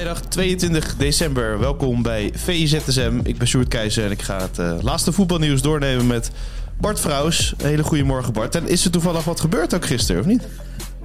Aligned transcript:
Vrijdag 0.00 0.20
22 0.20 0.96
december, 0.96 1.58
welkom 1.58 2.02
bij 2.02 2.32
VIZSM. 2.34 3.20
Ik 3.22 3.38
ben 3.38 3.46
Sjoerd 3.46 3.68
Keizer 3.68 4.04
en 4.04 4.10
ik 4.10 4.22
ga 4.22 4.40
het 4.40 4.58
eh, 4.58 4.72
laatste 4.82 5.12
voetbalnieuws 5.12 5.62
doornemen 5.62 6.06
met 6.06 6.30
Bart 6.78 7.00
Vrouws. 7.00 7.54
Een 7.58 7.66
hele 7.66 7.82
goede 7.82 8.02
morgen 8.02 8.32
Bart. 8.32 8.54
En 8.54 8.68
is 8.68 8.84
er 8.84 8.90
toevallig 8.90 9.24
wat 9.24 9.40
gebeurd 9.40 9.74
ook 9.74 9.86
gisteren, 9.86 10.20
of 10.20 10.26
niet? 10.26 10.42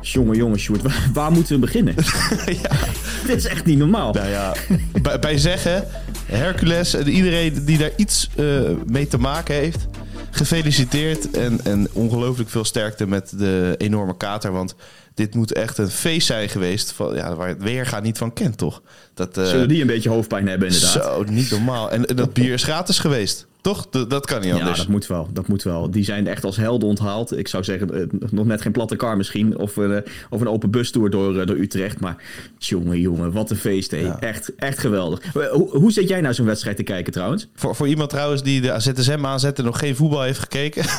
Jongen, 0.01 0.37
jongen, 0.37 0.59
Sjoerd, 0.59 0.81
waar, 0.81 1.09
waar 1.13 1.31
moeten 1.31 1.53
we 1.53 1.59
beginnen? 1.59 1.95
ja. 2.61 2.71
Dit 3.27 3.35
is 3.35 3.45
echt 3.45 3.65
niet 3.65 3.77
normaal. 3.77 4.13
Nou 4.13 4.29
ja, 4.29 4.55
bij, 5.01 5.19
bij 5.19 5.37
zeggen, 5.37 5.87
Hercules 6.25 6.93
en 6.93 7.09
iedereen 7.09 7.65
die 7.65 7.77
daar 7.77 7.91
iets 7.95 8.29
eh, 8.35 8.45
mee 8.85 9.07
te 9.07 9.17
maken 9.17 9.55
heeft, 9.55 9.87
gefeliciteerd. 10.31 11.31
En, 11.31 11.59
en 11.63 11.87
ongelooflijk 11.93 12.49
veel 12.49 12.65
sterkte 12.65 13.07
met 13.07 13.33
de 13.37 13.75
enorme 13.77 14.17
kater, 14.17 14.51
want 14.51 14.75
dit 15.15 15.35
moet 15.35 15.53
echt 15.53 15.77
een 15.77 15.89
feest 15.89 16.27
zijn 16.27 16.49
geweest 16.49 16.91
van, 16.91 17.15
ja, 17.15 17.35
waar 17.35 17.47
het 17.47 17.63
weerga 17.63 17.99
niet 17.99 18.17
van 18.17 18.33
kent, 18.33 18.57
toch? 18.57 18.81
Dat, 19.13 19.37
uh, 19.37 19.45
Zullen 19.45 19.67
die 19.67 19.81
een 19.81 19.87
beetje 19.87 20.09
hoofdpijn 20.09 20.47
hebben, 20.47 20.67
inderdaad? 20.67 21.03
Zo, 21.03 21.23
niet 21.23 21.51
normaal. 21.51 21.91
En, 21.91 22.05
en 22.05 22.15
dat 22.15 22.33
bier 22.33 22.53
is 22.53 22.63
gratis 22.63 22.99
geweest. 22.99 23.47
Toch? 23.65 23.87
dat 23.89 24.25
kan 24.25 24.41
niet 24.41 24.51
anders. 24.51 24.69
Ja, 24.69 24.75
dat 24.77 24.87
moet 24.87 25.07
wel. 25.07 25.29
Dat 25.33 25.47
moet 25.47 25.63
wel. 25.63 25.91
Die 25.91 26.03
zijn 26.03 26.27
echt 26.27 26.43
als 26.43 26.57
helden 26.57 26.89
onthaald. 26.89 27.37
Ik 27.37 27.47
zou 27.47 27.63
zeggen, 27.63 27.93
eh, 27.93 28.07
nog 28.31 28.45
net 28.45 28.61
geen 28.61 28.71
platte 28.71 28.95
kar 28.95 29.17
misschien. 29.17 29.57
Of, 29.57 29.75
uh, 29.75 29.97
of 30.29 30.41
een 30.41 30.47
open 30.47 30.71
bustour 30.71 31.09
door, 31.09 31.35
uh, 31.35 31.45
door 31.45 31.55
Utrecht. 31.55 31.99
Maar 31.99 32.15
jongen, 32.57 32.99
jongen, 32.99 33.31
wat 33.31 33.51
een 33.51 33.57
feest. 33.57 33.93
Echt, 34.19 34.55
echt 34.55 34.79
geweldig. 34.79 35.19
Hoe, 35.33 35.69
hoe 35.69 35.91
zit 35.91 36.09
jij 36.09 36.21
naar 36.21 36.33
zo'n 36.33 36.45
wedstrijd 36.45 36.77
te 36.77 36.83
kijken 36.83 37.13
trouwens? 37.13 37.47
Voor, 37.55 37.75
voor 37.75 37.87
iemand 37.87 38.09
trouwens 38.09 38.43
die 38.43 38.61
de 38.61 38.71
AZSM 38.71 39.25
aanzet 39.25 39.59
en 39.59 39.65
nog 39.65 39.79
geen 39.79 39.95
voetbal 39.95 40.21
heeft 40.21 40.39
gekeken. 40.39 40.83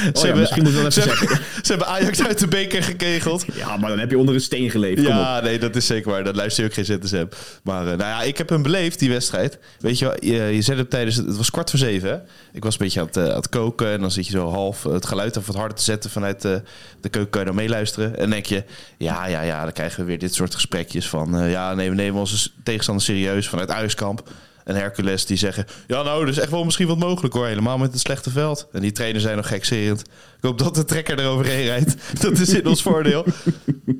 Oh, 0.00 0.20
ze 0.20 0.24
hebben, 0.26 0.40
misschien 0.40 0.62
moet 0.62 0.72
wel 0.72 0.80
even 0.80 0.92
ze 0.92 1.00
zeggen. 1.00 1.28
Hebben, 1.28 1.46
ze 1.64 1.70
hebben 1.70 1.86
Ajax 1.86 2.22
uit 2.22 2.38
de 2.38 2.48
beker 2.48 2.82
gekegeld. 2.82 3.39
Ja, 3.54 3.76
maar 3.76 3.90
dan 3.90 3.98
heb 3.98 4.10
je 4.10 4.18
onder 4.18 4.34
een 4.34 4.40
steen 4.40 4.70
geleefd. 4.70 5.02
ja, 5.02 5.40
nee, 5.40 5.58
dat 5.58 5.76
is 5.76 5.86
zeker 5.86 6.10
waar. 6.10 6.24
Dat 6.24 6.36
luister 6.36 6.62
je 6.64 6.68
ook 6.68 6.74
geen 6.74 6.84
ZSM. 6.84 7.26
Maar 7.62 7.84
nou 7.84 7.98
ja, 7.98 8.22
ik 8.22 8.38
heb 8.38 8.48
hem 8.48 8.62
beleefd, 8.62 8.98
die 8.98 9.10
wedstrijd. 9.10 9.58
Weet 9.78 9.98
je 9.98 10.04
wel, 10.04 10.14
je, 10.20 10.42
je 10.42 10.62
zet 10.62 10.76
hem 10.76 10.88
tijdens... 10.88 11.16
Het 11.16 11.36
was 11.36 11.50
kwart 11.50 11.70
voor 11.70 11.78
zeven, 11.78 12.08
hè? 12.08 12.16
Ik 12.52 12.64
was 12.64 12.72
een 12.72 12.84
beetje 12.84 13.00
aan 13.00 13.06
het, 13.06 13.16
aan 13.16 13.24
het, 13.24 13.48
koken. 13.48 13.88
En 13.88 14.00
dan 14.00 14.10
zit 14.10 14.26
je 14.26 14.32
zo 14.32 14.48
half 14.48 14.82
het 14.82 15.06
geluid 15.06 15.36
even 15.36 15.46
wat 15.46 15.56
harder 15.56 15.76
te 15.76 15.84
zetten 15.84 16.10
vanuit 16.10 16.42
de, 16.42 16.62
de 17.00 17.08
keuken. 17.08 17.30
Kan 17.30 17.40
je 17.40 17.46
dan 17.46 17.56
meeluisteren. 17.56 18.18
En 18.18 18.30
denk 18.30 18.46
je, 18.46 18.64
ja, 18.98 19.26
ja, 19.26 19.40
ja, 19.40 19.62
dan 19.62 19.72
krijgen 19.72 20.00
we 20.00 20.06
weer 20.06 20.18
dit 20.18 20.34
soort 20.34 20.54
gesprekjes 20.54 21.08
van... 21.08 21.42
Uh, 21.42 21.50
ja, 21.50 21.74
nee, 21.74 21.88
we 21.88 21.94
nemen 21.94 22.20
onze 22.20 22.50
tegenstander 22.62 23.04
serieus 23.04 23.48
vanuit 23.48 23.70
Uiskamp. 23.70 24.22
En 24.64 24.74
Hercules 24.74 25.26
die 25.26 25.36
zeggen... 25.36 25.66
Ja, 25.86 26.02
nou, 26.02 26.26
dus 26.26 26.38
echt 26.38 26.50
wel 26.50 26.64
misschien 26.64 26.86
wat 26.86 26.98
mogelijk 26.98 27.34
hoor. 27.34 27.46
Helemaal 27.46 27.78
met 27.78 27.92
het 27.92 28.00
slechte 28.00 28.30
veld. 28.30 28.68
En 28.72 28.80
die 28.80 28.92
trainers 28.92 29.24
zijn 29.24 29.36
nog 29.36 29.48
gekserend. 29.48 30.00
Ik 30.00 30.06
hoop 30.40 30.58
dat 30.58 30.74
de 30.74 30.84
trekker 30.84 31.20
eroverheen 31.20 31.64
rijdt. 31.64 31.96
dat 32.22 32.38
is 32.38 32.48
in 32.48 32.66
ons 32.66 32.82
voordeel. 32.82 33.24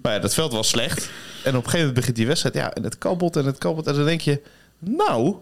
Maar 0.03 0.13
ja, 0.13 0.19
dat 0.19 0.35
veld 0.35 0.53
was 0.53 0.69
slecht. 0.69 1.11
En 1.45 1.51
op 1.51 1.65
een 1.65 1.71
gegeven 1.71 1.79
moment 1.79 1.95
begint 1.95 2.17
die 2.17 2.27
wedstrijd. 2.27 2.55
Ja, 2.55 2.73
en 2.73 2.83
het 2.83 2.99
kabbelt 2.99 3.37
en 3.37 3.45
het 3.45 3.59
kabbelt. 3.59 3.87
En 3.87 3.95
dan 3.95 4.05
denk 4.05 4.21
je... 4.21 4.43
Nou, 4.79 5.37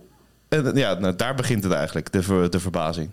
en 0.48 0.76
ja, 0.76 0.94
nou, 0.94 1.16
daar 1.16 1.34
begint 1.34 1.62
het 1.62 1.72
eigenlijk, 1.72 2.12
de, 2.12 2.46
de 2.50 2.60
verbazing. 2.60 3.10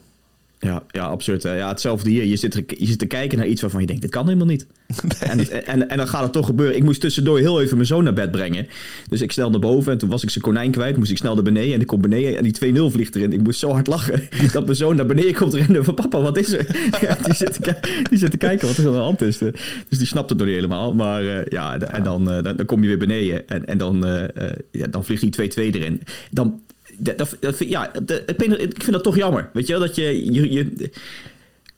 Ja, 0.60 0.84
ja, 0.88 1.06
absurd. 1.06 1.44
Ja, 1.44 1.68
hetzelfde 1.68 2.10
hier. 2.10 2.26
Je 2.26 2.36
zit, 2.36 2.64
je 2.78 2.86
zit 2.86 3.00
te 3.00 3.06
kijken 3.06 3.38
naar 3.38 3.48
iets 3.48 3.62
waarvan 3.62 3.82
je 3.82 3.88
denkt, 3.88 4.02
dat 4.02 4.12
kan 4.12 4.26
helemaal 4.26 4.48
niet. 4.48 4.66
En, 5.20 5.66
en, 5.66 5.90
en 5.90 5.98
dan 5.98 6.08
gaat 6.08 6.24
het 6.24 6.34
toch 6.34 6.46
gebeuren. 6.46 6.76
Ik 6.76 6.84
moest 6.84 7.02
tussendoor 7.02 7.40
heel 7.40 7.62
even 7.62 7.76
mijn 7.76 7.88
zoon 7.88 8.04
naar 8.04 8.14
bed 8.14 8.32
brengen. 8.32 8.68
Dus 9.10 9.22
ik 9.22 9.32
snel 9.32 9.50
naar 9.50 9.60
boven 9.60 9.92
en 9.92 9.98
toen 9.98 10.10
was 10.10 10.24
ik 10.24 10.30
zijn 10.30 10.44
konijn 10.44 10.72
kwijt. 10.72 10.98
Moest 10.98 11.12
ik 11.12 11.18
snel 11.18 11.34
naar 11.34 11.44
beneden 11.44 11.74
en 11.74 11.82
ik 11.82 11.88
kom 11.88 12.02
beneden 12.02 12.38
en 12.38 12.44
die 12.44 12.76
2-0 12.76 12.92
vliegt 12.92 13.16
erin. 13.16 13.34
Ik 13.34 13.44
moest 13.44 13.60
zo 13.60 13.72
hard 13.72 13.88
lachen 13.88 14.22
dat 14.54 14.66
mijn 14.66 14.78
zoon 14.78 14.96
naar 14.96 15.06
beneden 15.06 15.34
komt 15.34 15.54
rennen 15.54 15.84
van 15.84 15.94
papa, 15.94 16.22
wat 16.22 16.38
is 16.38 16.54
er? 16.54 16.66
Ja, 17.02 17.18
die, 17.24 17.34
zit 17.34 17.64
te, 17.64 17.76
die 18.10 18.18
zit 18.18 18.32
te 18.32 18.38
kijken 18.38 18.68
wat 18.68 18.78
er 18.78 18.88
aan 18.88 18.92
de 18.92 18.98
hand 18.98 19.22
is. 19.22 19.38
Dus 19.38 19.54
die 19.90 20.08
snapt 20.08 20.30
het 20.30 20.38
nog 20.38 20.48
niet 20.48 20.56
helemaal. 20.56 20.94
Maar 20.94 21.24
uh, 21.24 21.46
ja, 21.46 21.80
en 21.80 22.04
dan, 22.04 22.32
uh, 22.32 22.44
dan, 22.44 22.66
kom 22.66 22.82
je 22.82 22.88
weer 22.88 22.98
beneden 22.98 23.48
en, 23.48 23.66
en 23.66 23.78
dan, 23.78 24.08
uh, 24.08 24.24
ja, 24.72 24.88
dan 24.88 25.06
vliegt 25.06 25.22
die 25.22 25.72
2-2 25.72 25.76
erin. 25.76 26.02
Dan 26.32 26.62
dat, 26.98 27.38
dat, 27.40 27.60
ja, 27.60 27.94
ik 28.26 28.84
vind 28.84 28.92
dat 28.92 29.04
toch 29.04 29.16
jammer. 29.16 29.50
Weet 29.54 29.68
je 29.68 29.74
wel, 29.74 29.82
dat 29.82 29.96
je, 29.96 30.34
je, 30.34 30.52
je, 30.52 30.92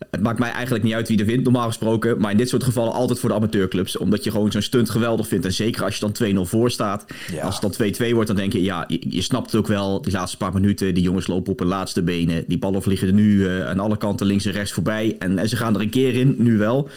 Het 0.10 0.22
maakt 0.22 0.40
mij 0.40 0.52
eigenlijk 0.52 0.84
niet 0.84 0.94
uit 0.94 1.08
wie 1.08 1.20
er 1.20 1.26
wint, 1.26 1.44
normaal 1.44 1.68
gesproken. 1.68 2.20
Maar 2.20 2.32
in 2.32 2.38
dit 2.38 2.50
soort 2.50 2.64
gevallen 2.64 2.94
altijd 2.94 3.20
voor 3.20 3.30
de 3.30 3.36
amateurclubs. 3.36 3.98
Omdat 3.98 4.24
je 4.24 4.32
gewoon 4.32 4.52
zo'n 4.52 4.62
stunt 4.62 4.90
geweldig 4.90 5.28
vindt. 5.28 5.46
En 5.46 5.54
zeker 5.54 5.84
als 5.84 5.98
je 5.98 6.12
dan 6.12 6.46
2-0 6.46 6.50
voor 6.50 6.72
staat. 6.72 7.06
Als 7.42 7.60
het 7.60 7.78
dan 7.78 8.10
2-2 8.10 8.14
wordt, 8.14 8.28
dan 8.28 8.36
denk 8.36 8.54
je, 8.54 8.64
ja, 8.64 8.86
je, 8.88 9.06
je, 9.10 9.22
snapt 9.22 9.52
het 9.52 9.56
ook 9.56 9.68
wel. 9.68 10.02
Die 10.02 10.14
laatste 10.14 10.38
paar 10.38 10.54
minuten, 10.54 10.94
die 10.94 11.04
jongens 11.04 11.28
lopen 11.28 11.52
op 11.52 11.60
hun 11.60 11.68
laatste 11.68 12.04
benen. 12.04 12.44
Die 12.48 12.58
ballen 12.58 12.82
vliegen 12.82 13.08
er 13.08 13.14
nu 13.14 13.36
uh, 13.36 13.68
aan 13.68 13.80
alle 13.80 13.98
kanten 13.98 14.28
links 14.28 14.46
en 14.46 14.52
rechts 14.52 14.72
voorbij. 14.72 15.16
En, 15.20 15.38
en 15.38 15.50
ze 15.50 15.56
gaan 15.56 15.76
er 15.76 15.82
een 15.82 15.90
keer 15.90 16.16
in, 16.16 16.36
nu 16.38 16.58
wel. 16.58 16.90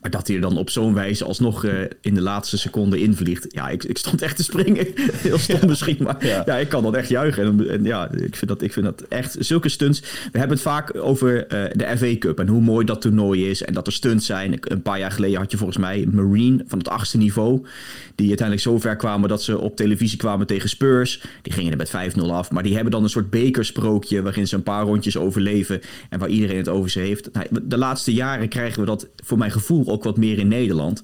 Maar 0.00 0.10
dat 0.10 0.26
hij 0.26 0.36
er 0.36 0.42
dan 0.42 0.58
op 0.58 0.70
zo'n 0.70 0.94
wijze 0.94 1.24
alsnog 1.24 1.64
uh, 1.64 1.72
in 2.00 2.14
de 2.14 2.20
laatste 2.20 2.58
seconde 2.58 3.00
invliegt. 3.00 3.46
Ja, 3.48 3.68
ik, 3.68 3.84
ik 3.84 3.98
stond 3.98 4.22
echt 4.22 4.36
te 4.36 4.42
springen. 4.42 4.86
Heel 5.12 5.38
stom 5.38 5.68
misschien, 5.68 5.96
maar 6.00 6.26
ja. 6.26 6.42
ja. 6.46 6.56
ik 6.56 6.68
kan 6.68 6.82
dat 6.82 6.94
echt 6.94 7.08
juichen. 7.08 7.44
En, 7.44 7.70
en, 7.70 7.84
ja, 7.84 8.10
ik 8.10 8.36
vind, 8.36 8.48
dat, 8.48 8.62
ik 8.62 8.72
vind 8.72 8.86
dat 8.86 9.02
echt 9.08 9.36
zulke 9.38 9.68
stunts. 9.68 10.00
We 10.32 10.38
hebben 10.38 10.56
het 10.56 10.66
vaak 10.66 10.96
over 10.96 11.36
uh, 11.36 11.70
de 11.72 11.96
FA 11.96 12.18
Cup 12.18 12.38
en 12.38 12.48
hoe 12.48 12.60
mooi 12.60 12.84
dat 12.84 13.00
toernooi 13.00 13.50
is. 13.50 13.62
En 13.62 13.72
dat 13.74 13.86
er 13.86 13.92
stunts 13.92 14.26
zijn. 14.26 14.58
Een 14.60 14.82
paar 14.82 14.98
jaar 14.98 15.12
geleden 15.12 15.38
had 15.38 15.50
je 15.50 15.56
volgens 15.56 15.78
mij 15.78 16.06
Marine 16.10 16.64
van 16.66 16.78
het 16.78 16.88
achtste 16.88 17.18
niveau. 17.18 17.66
Die 18.14 18.28
uiteindelijk 18.28 18.66
zo 18.68 18.78
ver 18.78 18.96
kwamen 18.96 19.28
dat 19.28 19.42
ze 19.42 19.58
op 19.58 19.76
televisie 19.76 20.18
kwamen 20.18 20.46
tegen 20.46 20.68
Spurs. 20.68 21.22
Die 21.42 21.52
gingen 21.52 21.70
er 21.72 21.76
met 21.76 22.16
5-0 22.16 22.20
af. 22.30 22.50
Maar 22.50 22.62
die 22.62 22.74
hebben 22.74 22.92
dan 22.92 23.02
een 23.02 23.10
soort 23.10 23.30
bekersprookje 23.30 24.22
waarin 24.22 24.48
ze 24.48 24.54
een 24.56 24.62
paar 24.62 24.84
rondjes 24.84 25.16
overleven. 25.16 25.80
En 26.08 26.18
waar 26.18 26.28
iedereen 26.28 26.56
het 26.56 26.68
over 26.68 26.90
ze 26.90 26.98
heeft. 26.98 27.32
Nou, 27.32 27.46
de 27.62 27.78
laatste 27.78 28.12
jaren 28.12 28.48
krijgen 28.48 28.80
we 28.80 28.86
dat 28.86 29.08
voor 29.16 29.38
mijn 29.38 29.50
gevoel 29.50 29.77
ook 29.86 30.04
wat 30.04 30.16
meer 30.16 30.38
in 30.38 30.48
Nederland. 30.48 31.02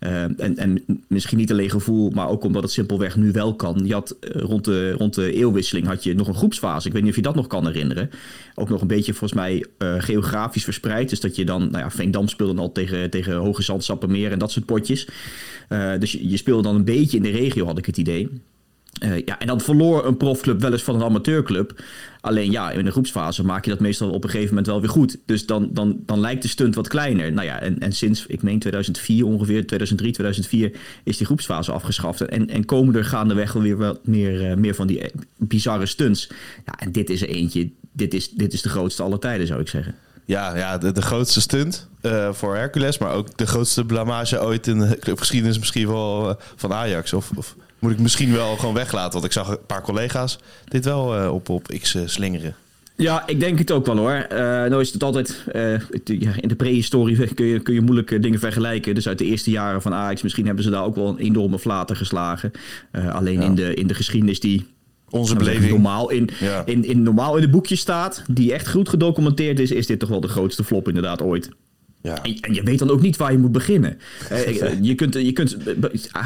Uh, 0.00 0.22
en, 0.22 0.56
en 0.56 0.84
misschien 1.08 1.38
niet 1.38 1.50
alleen 1.50 1.70
gevoel, 1.70 2.10
maar 2.10 2.28
ook 2.28 2.44
omdat 2.44 2.62
het 2.62 2.72
simpelweg 2.72 3.16
nu 3.16 3.32
wel 3.32 3.54
kan. 3.54 3.80
Je 3.84 3.92
had 3.92 4.16
uh, 4.20 4.42
rond, 4.42 4.64
de, 4.64 4.92
rond 4.92 5.14
de 5.14 5.32
eeuwwisseling 5.32 5.86
had 5.86 6.04
je 6.04 6.14
nog 6.14 6.28
een 6.28 6.34
groepsfase. 6.34 6.86
Ik 6.86 6.92
weet 6.92 7.02
niet 7.02 7.10
of 7.10 7.16
je 7.16 7.22
dat 7.22 7.34
nog 7.34 7.46
kan 7.46 7.66
herinneren. 7.66 8.10
Ook 8.54 8.68
nog 8.68 8.80
een 8.80 8.86
beetje 8.86 9.14
volgens 9.14 9.40
mij 9.40 9.64
uh, 9.78 9.94
geografisch 9.98 10.64
verspreid. 10.64 11.08
Dus 11.08 11.20
dat 11.20 11.36
je 11.36 11.44
dan, 11.44 11.60
nou 11.60 11.78
ja, 11.78 11.90
Veendam 11.90 12.28
speelde 12.28 12.60
al 12.60 12.72
tegen, 12.72 13.10
tegen 13.10 13.34
Hoge 13.34 13.62
Zand, 13.62 13.84
Sappemeer 13.84 14.32
en 14.32 14.38
dat 14.38 14.52
soort 14.52 14.66
potjes. 14.66 15.08
dus 15.98 16.12
je 16.12 16.36
speelde 16.36 16.62
dan 16.62 16.74
een 16.74 16.84
beetje 16.84 17.16
in 17.16 17.22
de 17.22 17.30
regio, 17.30 17.66
had 17.66 17.78
ik 17.78 17.86
het 17.86 17.96
idee. 17.96 18.28
Uh, 19.04 19.22
ja, 19.24 19.38
en 19.38 19.46
dan 19.46 19.60
verloor 19.60 20.06
een 20.06 20.16
profclub 20.16 20.60
wel 20.60 20.72
eens 20.72 20.82
van 20.82 20.94
een 20.94 21.02
amateurclub. 21.02 21.82
Alleen 22.20 22.50
ja, 22.50 22.70
in 22.70 22.84
de 22.84 22.90
groepsfase 22.90 23.44
maak 23.44 23.64
je 23.64 23.70
dat 23.70 23.80
meestal 23.80 24.10
op 24.10 24.24
een 24.24 24.30
gegeven 24.30 24.48
moment 24.48 24.66
wel 24.66 24.80
weer 24.80 24.90
goed. 24.90 25.18
Dus 25.26 25.46
dan, 25.46 25.68
dan, 25.72 25.98
dan 26.06 26.20
lijkt 26.20 26.42
de 26.42 26.48
stunt 26.48 26.74
wat 26.74 26.88
kleiner. 26.88 27.32
Nou 27.32 27.46
ja, 27.46 27.60
en, 27.60 27.78
en 27.78 27.92
sinds, 27.92 28.26
ik 28.26 28.42
meen 28.42 28.58
2004 28.58 29.24
ongeveer, 29.24 29.66
2003, 29.66 30.12
2004, 30.12 30.72
is 31.04 31.16
die 31.16 31.26
groepsfase 31.26 31.72
afgeschaft. 31.72 32.20
En, 32.20 32.48
en 32.48 32.64
komen 32.64 32.94
er 32.94 33.04
gaandeweg 33.04 33.52
wel 33.52 33.62
weer 33.62 33.76
wat 33.76 34.06
meer, 34.06 34.50
uh, 34.50 34.56
meer 34.56 34.74
van 34.74 34.86
die 34.86 35.10
bizarre 35.38 35.86
stunts. 35.86 36.30
Ja, 36.66 36.78
en 36.78 36.92
dit 36.92 37.10
is 37.10 37.22
er 37.22 37.28
eentje. 37.28 37.70
Dit 37.92 38.14
is, 38.14 38.30
dit 38.30 38.52
is 38.52 38.62
de 38.62 38.68
grootste 38.68 39.02
aller 39.02 39.18
tijden, 39.18 39.46
zou 39.46 39.60
ik 39.60 39.68
zeggen. 39.68 39.94
Ja, 40.24 40.56
ja 40.56 40.78
de, 40.78 40.92
de 40.92 41.02
grootste 41.02 41.40
stunt 41.40 41.88
voor 42.32 42.54
Hercules, 42.54 42.98
maar 42.98 43.12
ook 43.12 43.36
de 43.36 43.46
grootste 43.46 43.84
blamage 43.84 44.42
ooit 44.42 44.66
in 44.66 44.78
de 44.78 44.96
clubgeschiedenis 45.00 45.58
misschien 45.58 45.86
wel 45.86 46.36
van 46.56 46.72
Ajax. 46.72 47.12
Of, 47.12 47.30
of 47.34 47.56
moet 47.84 47.92
ik 47.92 47.98
misschien 47.98 48.32
wel 48.32 48.56
gewoon 48.56 48.74
weglaten. 48.74 49.12
Want 49.12 49.24
ik 49.24 49.32
zag 49.32 49.48
een 49.48 49.66
paar 49.66 49.82
collega's 49.82 50.38
dit 50.64 50.84
wel 50.84 51.22
uh, 51.22 51.32
op, 51.32 51.48
op 51.48 51.66
X 51.80 51.94
uh, 51.94 52.02
slingeren. 52.04 52.54
Ja, 52.96 53.26
ik 53.26 53.40
denk 53.40 53.58
het 53.58 53.70
ook 53.70 53.86
wel 53.86 53.96
hoor. 53.96 54.26
Uh, 54.32 54.38
nou 54.38 54.80
is 54.80 54.92
het 54.92 55.02
altijd, 55.02 55.44
in 56.02 56.48
de 56.48 56.54
prehistorie 56.56 57.26
kun 57.34 57.46
je, 57.46 57.60
kun 57.60 57.74
je 57.74 57.80
moeilijk 57.80 58.22
dingen 58.22 58.38
vergelijken. 58.38 58.94
Dus 58.94 59.08
uit 59.08 59.18
de 59.18 59.24
eerste 59.24 59.50
jaren 59.50 59.82
van 59.82 59.94
Ajax, 59.94 60.22
misschien 60.22 60.46
hebben 60.46 60.64
ze 60.64 60.70
daar 60.70 60.84
ook 60.84 60.94
wel 60.94 61.08
een 61.08 61.18
enorme 61.18 61.58
flater 61.58 61.96
geslagen. 61.96 62.52
alleen 63.12 63.40
ja. 63.40 63.46
in, 63.46 63.54
de, 63.54 63.74
in 63.74 63.86
de 63.86 63.94
geschiedenis 63.94 64.40
die 64.40 64.66
onze 65.10 65.36
beleving. 65.36 65.70
Normaal 65.70 66.10
in, 66.10 66.28
ja. 66.40 66.62
in, 66.66 66.84
in, 66.84 67.02
normaal 67.02 67.36
in 67.36 67.42
de 67.42 67.48
boekje 67.48 67.76
staat, 67.76 68.22
die 68.30 68.52
echt 68.52 68.68
goed 68.68 68.88
gedocumenteerd 68.88 69.58
is, 69.58 69.70
is 69.70 69.86
dit 69.86 69.98
toch 69.98 70.08
wel 70.08 70.20
de 70.20 70.28
grootste 70.28 70.64
flop 70.64 70.88
inderdaad 70.88 71.22
ooit. 71.22 71.50
Ja. 72.04 72.22
En, 72.22 72.54
je 72.54 72.62
weet 72.62 72.78
dan 72.78 72.90
ook 72.90 73.00
niet 73.00 73.16
waar 73.16 73.32
je 73.32 73.38
moet 73.38 73.52
beginnen. 73.52 73.98
je 74.80 74.94
kunt, 74.94 75.14
je 75.14 75.32
kunt 75.32 75.56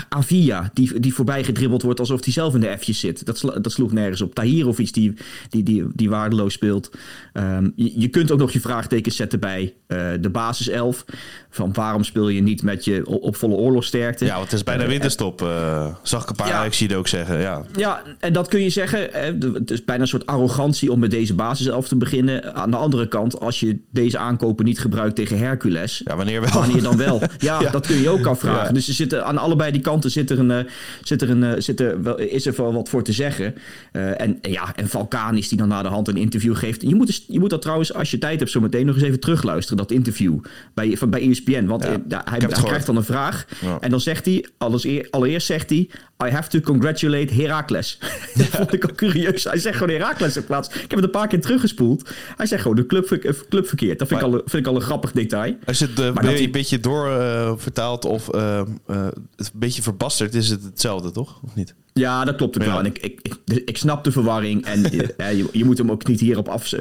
Avia, 0.08 0.70
die, 0.74 1.00
die 1.00 1.14
voorbij 1.14 1.44
gedribbeld 1.44 1.82
wordt 1.82 2.00
alsof 2.00 2.24
hij 2.24 2.32
zelf 2.32 2.54
in 2.54 2.60
de 2.60 2.76
F'jes 2.78 3.00
zit. 3.00 3.26
Dat, 3.26 3.40
dat 3.40 3.72
sloeg 3.72 3.92
nergens 3.92 4.20
op. 4.20 4.34
Tahirovic, 4.34 4.92
die, 4.92 5.14
die, 5.48 5.62
die, 5.62 5.86
die 5.94 6.10
waardeloos 6.10 6.52
speelt. 6.52 6.90
Um, 7.32 7.72
je, 7.76 8.00
je, 8.00 8.08
kunt 8.08 8.30
ook 8.30 8.38
nog 8.38 8.52
je 8.52 8.60
vraagtekens 8.60 9.16
zetten 9.16 9.40
bij 9.40 9.74
uh, 9.88 9.98
de 10.20 10.30
basiself. 10.30 11.04
Van 11.50 11.72
waarom 11.72 12.04
speel 12.04 12.28
je 12.28 12.40
niet 12.40 12.62
met 12.62 12.84
je 12.84 13.06
op, 13.06 13.36
volle 13.36 13.54
oorlogsterkte? 13.54 14.24
Ja, 14.24 14.34
want 14.34 14.44
het 14.44 14.52
is 14.52 14.64
bijna 14.64 14.82
uh, 14.82 14.88
winterstop. 14.88 15.42
Uh, 15.42 15.94
zag 16.02 16.22
ik 16.22 16.28
een 16.28 16.36
paar 16.36 16.48
ja, 16.48 16.72
zie 16.72 16.96
ook 16.96 17.08
zeggen. 17.08 17.40
Ja. 17.40 17.64
ja, 17.76 18.02
en 18.18 18.32
dat 18.32 18.48
kun 18.48 18.62
je 18.62 18.70
zeggen. 18.70 19.08
Het 19.54 19.70
is 19.70 19.84
bijna 19.84 20.02
een 20.02 20.08
soort 20.08 20.26
arrogantie 20.26 20.92
om 20.92 20.98
met 20.98 21.10
deze 21.10 21.34
basiself 21.34 21.88
te 21.88 21.96
beginnen. 21.96 22.54
Aan 22.54 22.70
de 22.70 22.76
andere 22.76 23.08
kant, 23.08 23.40
als 23.40 23.60
je 23.60 23.78
deze 23.90 24.18
aankopen 24.18 24.64
niet 24.64 24.80
gebruikt 24.80 25.16
tegen 25.16 25.38
Hercules 25.38 25.66
ja, 26.04 26.16
wanneer 26.16 26.40
wel? 26.40 26.50
Wanneer 26.50 26.82
dan 26.82 26.96
wel? 26.96 27.22
Ja, 27.38 27.58
dat 27.70 27.86
kun 27.86 28.00
je 28.00 28.08
ook 28.08 28.26
afvragen. 28.26 28.66
Ja. 28.66 28.72
Dus 28.72 28.88
er 28.88 28.94
zitten, 28.94 29.24
aan 29.24 29.38
allebei 29.38 29.72
die 29.72 29.80
kanten 29.80 30.10
zit 30.10 30.30
er 30.30 30.38
een, 30.38 30.50
uh, 30.50 30.58
zit 31.02 31.22
er 31.22 31.30
een, 31.30 31.42
uh, 31.42 31.52
zit 31.58 31.80
er 31.80 32.02
wel, 32.02 32.18
is 32.18 32.46
er 32.46 32.54
wel 32.56 32.72
wat 32.72 32.88
voor 32.88 33.02
te 33.02 33.12
zeggen. 33.12 33.54
Uh, 33.92 34.20
en 34.20 34.38
ja, 34.42 34.76
en 34.76 34.88
Vulkanis 34.88 35.48
die 35.48 35.58
dan 35.58 35.68
na 35.68 35.82
de 35.82 35.88
hand 35.88 36.08
een 36.08 36.16
interview 36.16 36.56
geeft. 36.56 36.82
Je 36.82 36.94
moet, 36.94 37.06
dus, 37.06 37.24
je 37.28 37.38
moet 37.38 37.50
dat 37.50 37.62
trouwens, 37.62 37.94
als 37.94 38.10
je 38.10 38.18
tijd 38.18 38.38
hebt, 38.38 38.50
zo 38.50 38.60
meteen 38.60 38.86
nog 38.86 38.94
eens 38.94 39.04
even 39.04 39.20
terugluisteren, 39.20 39.78
dat 39.78 39.90
interview 39.90 40.38
bij, 40.74 40.96
van, 40.96 41.10
bij 41.10 41.28
ESPN. 41.28 41.64
Want 41.64 41.82
ja, 41.82 42.22
hij, 42.24 42.38
hij 42.38 42.62
krijgt 42.62 42.86
dan 42.86 42.96
een 42.96 43.04
vraag. 43.04 43.46
En 43.80 43.90
dan 43.90 44.00
zegt 44.00 44.24
hij, 44.24 44.46
allereerst, 44.58 45.10
allereerst 45.10 45.46
zegt 45.46 45.70
hij, 45.70 45.88
I 46.24 46.30
have 46.30 46.48
to 46.48 46.60
congratulate 46.60 47.34
Heracles. 47.34 47.98
dat 48.34 48.46
vond 48.46 48.72
ik 48.72 48.84
ook 48.84 48.96
curieus. 48.96 49.44
Hij 49.44 49.58
zegt 49.58 49.76
gewoon 49.76 49.94
Heracles 49.94 50.36
in 50.36 50.44
plaats. 50.44 50.68
Ik 50.68 50.80
heb 50.80 50.90
het 50.90 51.04
een 51.04 51.10
paar 51.10 51.28
keer 51.28 51.40
teruggespoeld. 51.40 52.10
Hij 52.36 52.46
zegt 52.46 52.62
gewoon 52.62 52.76
de 52.76 52.86
club, 52.86 53.34
club 53.48 53.66
verkeerd. 53.68 53.98
Dat 53.98 54.08
vind, 54.08 54.20
maar, 54.20 54.30
ik 54.30 54.36
al, 54.36 54.42
vind 54.46 54.66
ik 54.66 54.66
al 54.66 54.74
een 54.74 54.82
grappig 54.86 55.12
detail. 55.12 55.56
Als 55.66 55.78
je 55.78 55.86
het 55.86 55.98
uh, 55.98 56.36
een 56.36 56.50
beetje 56.50 56.80
door 56.80 57.08
uh, 57.08 57.52
vertaald 57.56 58.04
of 58.04 58.34
uh, 58.34 58.62
een 58.86 59.12
beetje 59.52 59.82
verbasterd, 59.82 60.34
is 60.34 60.48
het 60.48 60.62
hetzelfde, 60.62 61.10
toch? 61.10 61.40
Of 61.42 61.54
niet? 61.54 61.74
Ja, 61.98 62.24
dat 62.24 62.36
klopt 62.36 62.56
ook 62.56 62.62
ja. 62.62 62.68
wel. 62.68 62.78
En 62.78 62.86
ik, 62.86 62.98
ik, 62.98 63.20
ik, 63.22 63.62
ik, 63.64 63.76
snap 63.76 64.04
de 64.04 64.12
verwarring. 64.12 64.64
En 64.64 64.82
je, 64.96 65.48
je, 65.52 65.64
moet 65.64 65.78
hem 65.78 65.90
ook 65.90 66.06
niet 66.06 66.20
hierop 66.20 66.48
af, 66.48 66.74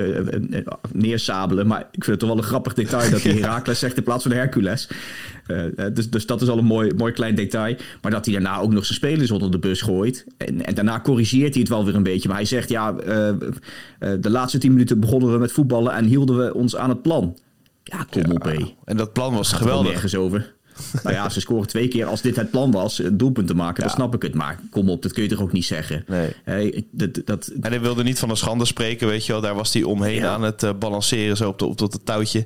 neersabelen. 0.91 1.67
Maar 1.67 1.79
ik 1.79 2.03
vind 2.03 2.05
het 2.05 2.19
toch 2.19 2.29
wel 2.29 2.37
een 2.37 2.43
grappig 2.43 2.73
detail 2.73 3.11
dat 3.11 3.21
hij 3.21 3.33
Heracles 3.41 3.79
zegt 3.79 3.97
in 3.97 4.03
plaats 4.03 4.23
van 4.23 4.31
Hercules. 4.31 4.89
dus, 5.93 6.09
dus 6.09 6.25
dat 6.25 6.41
is 6.41 6.47
al 6.47 6.57
een 6.57 6.65
mooi, 6.65 6.93
mooi 6.93 7.13
klein 7.13 7.35
detail. 7.35 7.75
Maar 8.01 8.11
dat 8.11 8.25
hij 8.25 8.33
daarna 8.33 8.59
ook 8.59 8.71
nog 8.71 8.85
zijn 8.85 8.97
spelers 8.97 9.31
onder 9.31 9.51
de 9.51 9.59
bus 9.59 9.81
gooit. 9.81 10.25
En, 10.37 10.65
en 10.65 10.75
daarna 10.75 11.01
corrigeert 11.01 11.53
hij 11.53 11.61
het 11.61 11.71
wel 11.71 11.85
weer 11.85 11.95
een 11.95 12.03
beetje. 12.03 12.27
Maar 12.27 12.37
hij 12.37 12.45
zegt, 12.45 12.69
ja, 12.69 12.91
de 13.99 14.29
laatste 14.29 14.57
tien 14.57 14.71
minuten 14.71 14.99
begonnen 14.99 15.31
we 15.31 15.37
met 15.37 15.51
voetballen 15.51 15.93
en 15.93 16.05
hielden 16.05 16.37
we 16.37 16.53
ons 16.53 16.75
aan 16.75 16.89
het 16.89 17.01
plan. 17.01 17.37
Ja, 17.83 18.05
kom 18.09 18.31
op, 18.31 18.43
hé. 18.43 18.75
En 18.85 18.97
dat 18.97 19.13
plan 19.13 19.33
was 19.33 19.53
geweldig. 19.53 19.91
nergens 19.91 20.15
over. 20.15 20.55
Nou 21.03 21.15
ja, 21.15 21.29
ze 21.29 21.39
scoren 21.39 21.67
twee 21.67 21.87
keer 21.87 22.05
als 22.05 22.21
dit 22.21 22.35
het 22.35 22.51
plan 22.51 22.71
was, 22.71 22.99
een 22.99 23.17
doelpunt 23.17 23.47
te 23.47 23.53
maken, 23.53 23.83
ja. 23.83 23.87
dan 23.87 23.95
snap 23.97 24.15
ik 24.15 24.21
het. 24.21 24.33
Maar 24.33 24.59
kom 24.69 24.89
op, 24.89 25.01
dat 25.01 25.11
kun 25.11 25.23
je 25.23 25.29
toch 25.29 25.41
ook 25.41 25.51
niet 25.51 25.65
zeggen. 25.65 26.03
Nee. 26.07 26.33
Hey, 26.43 26.85
dat, 26.91 27.21
dat... 27.25 27.47
En 27.47 27.69
hij 27.69 27.81
wilde 27.81 28.03
niet 28.03 28.19
van 28.19 28.29
een 28.29 28.37
schande 28.37 28.65
spreken, 28.65 29.07
weet 29.07 29.25
je 29.25 29.31
wel. 29.31 29.41
Daar 29.41 29.55
was 29.55 29.73
hij 29.73 29.83
omheen 29.83 30.15
ja. 30.15 30.33
aan 30.33 30.43
het 30.43 30.63
uh, 30.63 30.69
balanceren, 30.79 31.37
zo 31.37 31.47
op, 31.47 31.59
de, 31.59 31.65
op 31.65 31.77
dat 31.77 31.99
touwtje. 32.03 32.45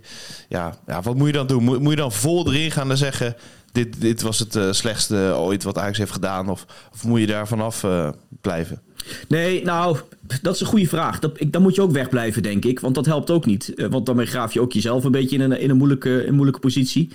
Ja, 0.50 0.78
ja, 0.88 1.02
wat 1.02 1.16
moet 1.16 1.28
je 1.28 1.34
dan 1.34 1.48
doen? 1.48 1.64
Moet, 1.64 1.80
moet 1.80 1.92
je 1.92 1.98
dan 1.98 2.12
vol 2.12 2.48
erin 2.48 2.72
gaan 2.72 2.92
en 2.92 2.98
zeggen... 2.98 3.36
Dit, 3.72 4.02
dit 4.02 4.22
was 4.22 4.40
het 4.40 4.56
uh, 4.56 4.72
slechtste 4.72 5.16
ooit 5.16 5.64
wat 5.64 5.78
Ajax 5.78 5.98
heeft 5.98 6.12
gedaan? 6.12 6.50
Of, 6.50 6.66
of 6.94 7.04
moet 7.04 7.20
je 7.20 7.28
daar 7.28 7.48
vanaf 7.48 7.84
uh, 7.84 8.10
blijven? 8.42 8.82
Nee, 9.28 9.64
nou, 9.64 9.98
dat 10.42 10.56
is 10.56 10.62
een 10.62 10.68
goede 10.68 10.88
vraag. 10.88 11.20
Dat, 11.20 11.40
ik, 11.40 11.52
dan 11.52 11.62
moet 11.62 11.76
je 11.76 11.82
ook 11.82 11.92
wegblijven, 11.92 12.44
denk 12.44 12.66
ik. 12.66 12.80
Want 12.80 12.96
dat 12.96 13.06
helpt 13.06 13.30
ook 13.30 13.46
niet. 13.46 13.74
Want 13.90 14.06
daarmee 14.06 14.26
graaf 14.26 14.54
je 14.54 14.62
ook 14.62 14.74
jezelf 14.74 15.04
een 15.04 15.12
beetje 15.12 15.36
in 15.36 15.42
een, 15.42 15.60
in 15.60 15.70
een, 15.70 15.78
moeilijke, 15.78 16.26
in 16.26 16.34
moeilijke 16.34 16.60
positie. 16.60 17.10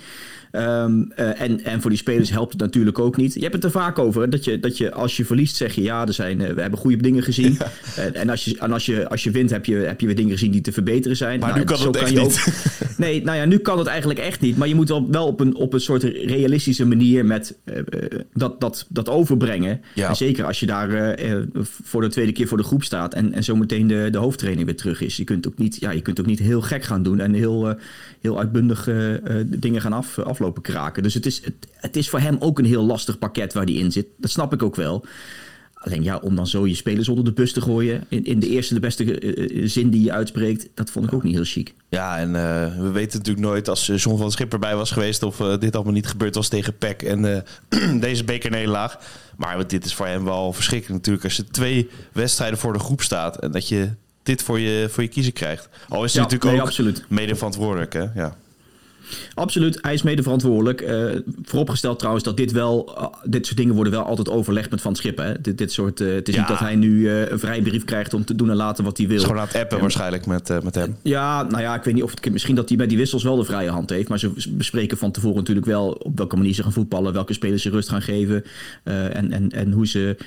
Um, 0.51 1.11
uh, 1.19 1.41
en, 1.41 1.63
en 1.63 1.81
voor 1.81 1.89
die 1.89 1.99
spelers 1.99 2.29
helpt 2.29 2.51
het 2.51 2.61
natuurlijk 2.61 2.99
ook 2.99 3.17
niet. 3.17 3.33
Je 3.33 3.39
hebt 3.39 3.53
het 3.53 3.63
er 3.63 3.71
vaak 3.71 3.99
over 3.99 4.29
dat 4.29 4.43
je, 4.43 4.59
dat 4.59 4.77
je 4.77 4.91
als 4.91 5.17
je 5.17 5.25
verliest 5.25 5.55
zeg 5.55 5.75
je 5.75 5.81
ja, 5.81 6.05
er 6.05 6.13
zijn, 6.13 6.39
uh, 6.39 6.49
we 6.49 6.61
hebben 6.61 6.79
goede 6.79 6.97
dingen 6.97 7.23
gezien. 7.23 7.57
Ja. 7.59 7.71
Uh, 7.97 8.21
en 8.21 8.29
als 8.29 8.45
je, 8.45 8.57
en 8.57 8.71
als 8.71 8.85
je, 8.85 9.09
als 9.09 9.23
je 9.23 9.31
wint 9.31 9.49
heb 9.49 9.65
je, 9.65 9.75
heb 9.75 9.99
je 9.99 10.05
weer 10.05 10.15
dingen 10.15 10.31
gezien 10.31 10.51
die 10.51 10.61
te 10.61 10.71
verbeteren 10.71 11.17
zijn. 11.17 11.39
Maar 11.39 11.49
nou, 11.49 11.59
nu 11.59 11.65
kan 11.65 11.87
het 11.87 11.95
echt 11.95 12.13
kan 12.13 12.23
niet. 12.23 12.45
Ook, 12.47 12.97
nee, 12.97 13.23
nou 13.23 13.37
ja, 13.37 13.45
nu 13.45 13.57
kan 13.57 13.77
het 13.77 13.87
eigenlijk 13.87 14.19
echt 14.19 14.41
niet. 14.41 14.57
Maar 14.57 14.67
je 14.67 14.75
moet 14.75 14.89
wel, 14.89 15.11
wel 15.11 15.27
op, 15.27 15.39
een, 15.39 15.55
op 15.55 15.73
een 15.73 15.81
soort 15.81 16.03
realistische 16.03 16.85
manier 16.85 17.25
met 17.25 17.57
dat, 18.33 18.59
dat, 18.61 18.85
dat 18.89 19.09
overbrengen. 19.09 19.81
Ja. 19.95 20.09
En 20.09 20.15
zeker 20.15 20.45
als 20.45 20.59
je 20.59 20.65
daar 20.65 21.19
voor 21.83 22.01
de 22.01 22.07
tweede 22.07 22.31
keer 22.31 22.47
voor 22.47 22.57
de 22.57 22.63
groep 22.63 22.83
staat 22.83 23.06
en, 23.13 23.33
en 23.33 23.43
zo 23.43 23.55
meteen 23.55 23.87
de, 23.87 24.07
de 24.11 24.17
hoofdtraining 24.17 24.65
weer 24.65 24.75
terug 24.75 25.01
is. 25.01 25.17
Je 25.17 25.23
kunt 25.23 25.47
ook 25.47 25.57
niet, 25.57 25.79
ja, 25.79 25.91
je 25.91 26.01
kunt 26.01 26.19
ook 26.19 26.25
niet 26.25 26.39
heel 26.39 26.61
gek 26.61 26.83
gaan 26.83 27.03
doen 27.03 27.19
en 27.19 27.33
heel, 27.33 27.75
heel 28.21 28.39
uitbundig 28.39 28.89
dingen 29.45 29.81
gaan 29.81 29.93
af, 29.93 30.19
aflopen 30.19 30.45
lopen 30.45 30.61
kraken. 30.61 31.03
Dus 31.03 31.13
het 31.13 31.25
is, 31.25 31.45
het, 31.45 31.67
het, 31.71 31.95
is 31.95 32.09
voor 32.09 32.19
hem 32.19 32.37
ook 32.39 32.59
een 32.59 32.65
heel 32.65 32.83
lastig 32.83 33.19
pakket 33.19 33.53
waar 33.53 33.63
hij 33.63 33.73
in 33.73 33.91
zit. 33.91 34.07
Dat 34.17 34.31
snap 34.31 34.53
ik 34.53 34.63
ook 34.63 34.75
wel. 34.75 35.05
Alleen 35.79 36.03
ja, 36.03 36.17
om 36.17 36.35
dan 36.35 36.47
zo 36.47 36.67
je 36.67 36.75
spelers 36.75 37.09
onder 37.09 37.25
de 37.25 37.31
bus 37.31 37.53
te 37.53 37.61
gooien... 37.61 38.03
in, 38.07 38.25
in 38.25 38.39
de 38.39 38.49
eerste 38.49 38.73
de 38.73 38.79
beste 38.79 39.21
uh, 39.21 39.67
zin 39.67 39.89
die 39.89 40.03
je 40.03 40.11
uitspreekt... 40.11 40.67
dat 40.73 40.91
vond 40.91 41.05
ik 41.05 41.13
ook 41.13 41.23
niet 41.23 41.33
heel 41.33 41.43
chic. 41.43 41.73
Ja, 41.89 42.17
en 42.17 42.27
uh, 42.27 42.81
we 42.81 42.91
weten 42.91 43.17
natuurlijk 43.17 43.45
nooit 43.45 43.69
als 43.69 43.91
John 43.95 44.17
van 44.17 44.31
Schipper 44.31 44.59
bij 44.59 44.75
was 44.75 44.91
geweest... 44.91 45.23
of 45.23 45.39
uh, 45.39 45.57
dit 45.57 45.75
allemaal 45.75 45.93
niet 45.93 46.07
gebeurd 46.07 46.35
was 46.35 46.47
tegen 46.47 46.77
PEC 46.77 47.01
en 47.01 47.45
deze 47.99 48.23
bekernederlaag. 48.23 48.99
Maar 49.37 49.67
dit 49.67 49.85
is 49.85 49.93
voor 49.93 50.07
hem 50.07 50.23
wel 50.23 50.53
verschrikkelijk 50.53 50.97
natuurlijk... 50.97 51.25
als 51.25 51.35
je 51.35 51.45
twee 51.45 51.89
wedstrijden 52.11 52.59
voor 52.59 52.73
de 52.73 52.79
groep 52.79 53.01
staat... 53.01 53.39
en 53.39 53.51
dat 53.51 53.67
je 53.67 53.89
dit 54.23 54.43
voor 54.43 54.59
je, 54.59 54.87
voor 54.89 55.03
je 55.03 55.09
kiezen 55.09 55.33
krijgt. 55.33 55.69
Al 55.87 56.03
is 56.03 56.13
hij 56.13 56.21
ja, 56.21 56.27
natuurlijk 56.27 56.51
nee, 56.51 56.61
ook 56.61 56.67
absoluut. 56.67 57.05
mede 57.09 57.35
verantwoordelijk, 57.35 57.93
hè? 57.93 58.05
Ja. 58.15 58.35
Absoluut, 59.33 59.77
hij 59.81 59.93
is 59.93 60.01
mede 60.01 60.23
verantwoordelijk. 60.23 60.81
Uh, 60.81 61.15
vooropgesteld 61.43 61.97
trouwens 61.97 62.25
dat 62.25 62.37
dit 62.37 62.51
wel, 62.51 62.95
uh, 62.97 63.07
dit 63.23 63.45
soort 63.45 63.57
dingen 63.57 63.75
worden 63.75 63.93
wel 63.93 64.03
altijd 64.03 64.29
overlegd 64.29 64.71
met 64.71 64.81
Van 64.81 64.95
Schippen. 64.95 65.25
Hè? 65.25 65.41
Dit, 65.41 65.57
dit 65.57 65.71
soort, 65.71 65.99
uh, 65.99 66.13
het 66.13 66.27
is 66.27 66.33
ja. 66.33 66.39
niet 66.39 66.49
dat 66.49 66.59
hij 66.59 66.75
nu 66.75 67.09
een 67.09 67.39
vrije 67.39 67.61
brief 67.61 67.85
krijgt 67.85 68.13
om 68.13 68.25
te 68.25 68.35
doen 68.35 68.49
en 68.49 68.55
laten 68.55 68.83
wat 68.83 68.97
hij 68.97 69.07
wil. 69.07 69.19
Gewoon 69.19 69.39
aan 69.39 69.47
het 69.47 69.55
appen 69.55 69.79
waarschijnlijk 69.79 70.25
met, 70.25 70.63
met 70.63 70.75
hem. 70.75 70.95
Ja, 71.01 71.43
nou 71.43 71.61
ja, 71.61 71.75
ik 71.75 71.83
weet 71.83 71.93
niet 71.93 72.03
of 72.03 72.11
het, 72.11 72.31
misschien 72.31 72.55
dat 72.55 72.67
hij 72.67 72.77
bij 72.77 72.87
die 72.87 72.97
wissels 72.97 73.23
wel 73.23 73.35
de 73.35 73.43
vrije 73.43 73.69
hand 73.69 73.89
heeft. 73.89 74.09
Maar 74.09 74.19
ze 74.19 74.31
bespreken 74.49 74.97
van 74.97 75.11
tevoren 75.11 75.37
natuurlijk 75.37 75.65
wel 75.65 75.89
op 75.89 76.17
welke 76.17 76.35
manier 76.35 76.53
ze 76.53 76.63
gaan 76.63 76.73
voetballen, 76.73 77.13
welke 77.13 77.33
spelers 77.33 77.61
ze 77.61 77.69
rust 77.69 77.89
gaan 77.89 78.01
geven 78.01 78.43
en, 78.83 79.31
en, 79.31 79.51
en 79.51 79.71
hoe, 79.71 79.87
ze, 79.87 80.17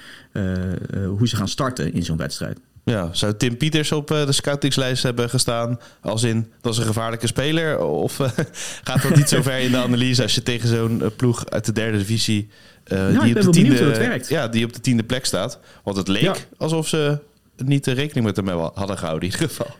hoe 1.16 1.28
ze 1.28 1.36
gaan 1.36 1.48
starten 1.48 1.92
in 1.92 2.02
zo'n 2.02 2.16
wedstrijd. 2.16 2.58
Ja, 2.90 3.08
zou 3.12 3.36
Tim 3.36 3.56
Pieters 3.56 3.92
op 3.92 4.10
uh, 4.10 4.26
de 4.26 4.32
scoutingslijst 4.32 5.02
hebben 5.02 5.30
gestaan 5.30 5.80
als 6.00 6.22
in 6.22 6.52
dat 6.60 6.72
is 6.72 6.78
een 6.78 6.86
gevaarlijke 6.86 7.26
speler? 7.26 7.78
Of 7.78 8.18
uh, 8.18 8.28
gaat 8.84 9.02
dat 9.02 9.16
niet 9.16 9.28
zo 9.28 9.42
ver 9.42 9.58
in 9.58 9.70
de 9.70 9.76
analyse 9.76 10.22
als 10.22 10.34
je 10.34 10.42
tegen 10.42 10.68
zo'n 10.68 11.00
uh, 11.02 11.06
ploeg 11.16 11.50
uit 11.50 11.64
de 11.64 11.72
derde 11.72 11.98
divisie 11.98 12.48
nou, 12.84 13.24
die, 13.24 13.36
op 13.36 13.42
de 13.42 13.50
tiende, 13.50 14.20
ja, 14.28 14.48
die 14.48 14.64
op 14.64 14.72
de 14.72 14.80
tiende 14.80 15.02
plek 15.02 15.24
staat? 15.24 15.58
Want 15.84 15.96
het 15.96 16.08
leek 16.08 16.22
ja. 16.22 16.34
alsof 16.56 16.88
ze 16.88 17.18
niet 17.56 17.84
de 17.84 17.92
rekening 17.92 18.26
met 18.26 18.36
hem 18.36 18.48
hadden 18.48 18.98
gehouden 18.98 19.28
in 19.28 19.34
ieder 19.34 19.48
geval. 19.48 19.76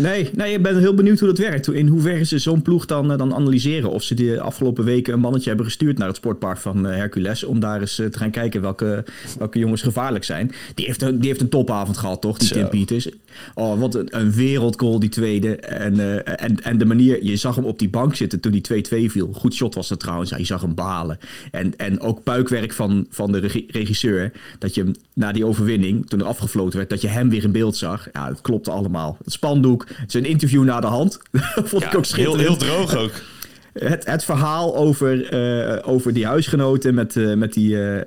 Nee, 0.00 0.30
nee, 0.34 0.54
ik 0.54 0.62
ben 0.62 0.78
heel 0.78 0.94
benieuwd 0.94 1.18
hoe 1.18 1.28
dat 1.28 1.38
werkt. 1.38 1.72
In 1.72 1.86
hoeverre 1.86 2.24
ze 2.24 2.38
zo'n 2.38 2.62
ploeg 2.62 2.86
dan, 2.86 3.08
dan 3.08 3.34
analyseren. 3.34 3.90
Of 3.90 4.02
ze 4.02 4.14
de 4.14 4.40
afgelopen 4.40 4.84
weken 4.84 5.12
een 5.12 5.20
mannetje 5.20 5.48
hebben 5.48 5.66
gestuurd 5.66 5.98
naar 5.98 6.06
het 6.06 6.16
sportpark 6.16 6.58
van 6.58 6.84
Hercules. 6.84 7.44
Om 7.44 7.60
daar 7.60 7.80
eens 7.80 7.94
te 7.94 8.08
gaan 8.10 8.30
kijken 8.30 8.60
welke, 8.60 9.04
welke 9.38 9.58
jongens 9.58 9.82
gevaarlijk 9.82 10.24
zijn. 10.24 10.52
Die 10.74 10.86
heeft, 10.86 11.02
een, 11.02 11.18
die 11.18 11.28
heeft 11.28 11.40
een 11.40 11.48
topavond 11.48 11.96
gehad, 11.96 12.20
toch? 12.20 12.38
Die. 12.38 12.48
Tim 12.48 12.68
Pieters. 12.68 13.08
Oh, 13.54 13.80
wat 13.80 13.94
een, 13.94 14.08
een 14.10 14.32
wereldgoal, 14.32 14.98
die 14.98 15.08
tweede. 15.08 15.56
En, 15.56 15.94
uh, 15.94 16.14
en, 16.42 16.62
en 16.62 16.78
de 16.78 16.84
manier, 16.84 17.24
je 17.24 17.36
zag 17.36 17.54
hem 17.54 17.64
op 17.64 17.78
die 17.78 17.88
bank 17.88 18.14
zitten 18.14 18.40
toen 18.40 18.52
die 18.52 18.84
2-2 19.08 19.10
viel. 19.10 19.32
Goed 19.32 19.54
shot 19.54 19.74
was 19.74 19.88
dat 19.88 20.00
trouwens. 20.00 20.30
Ja, 20.30 20.36
je 20.36 20.44
zag 20.44 20.60
hem 20.60 20.74
balen. 20.74 21.18
En, 21.50 21.76
en 21.76 22.00
ook 22.00 22.22
puikwerk 22.22 22.72
van, 22.72 23.06
van 23.10 23.32
de 23.32 23.38
regisseur. 23.66 24.32
Dat 24.58 24.74
je 24.74 24.90
na 25.14 25.32
die 25.32 25.46
overwinning, 25.46 26.08
toen 26.08 26.20
er 26.20 26.26
afgefloten 26.26 26.78
werd, 26.78 26.90
dat 26.90 27.00
je 27.00 27.08
hem 27.08 27.30
weer 27.30 27.44
in 27.44 27.52
beeld 27.52 27.76
zag. 27.76 28.08
Ja, 28.12 28.28
het 28.28 28.40
klopte 28.40 28.70
allemaal. 28.70 29.18
Het 29.24 29.32
spandoek, 29.32 29.86
zijn 30.06 30.24
interview 30.24 30.64
na 30.64 30.80
de 30.80 30.86
hand. 30.86 31.18
vond 31.70 31.82
ja, 31.82 31.88
ik 31.88 31.96
ook 31.96 32.04
schitterend. 32.04 32.40
Heel, 32.40 32.48
heel 32.48 32.56
droog 32.56 32.96
ook. 32.96 33.12
Het, 33.80 34.06
het, 34.06 34.24
verhaal 34.24 34.76
over, 34.76 35.34
uh, 35.34 35.88
over 35.88 36.12
die 36.12 36.26
huisgenoten 36.26 36.94
met, 36.94 37.16
uh, 37.16 37.34
met 37.34 37.52
die, 37.52 37.70
uh, 37.70 38.00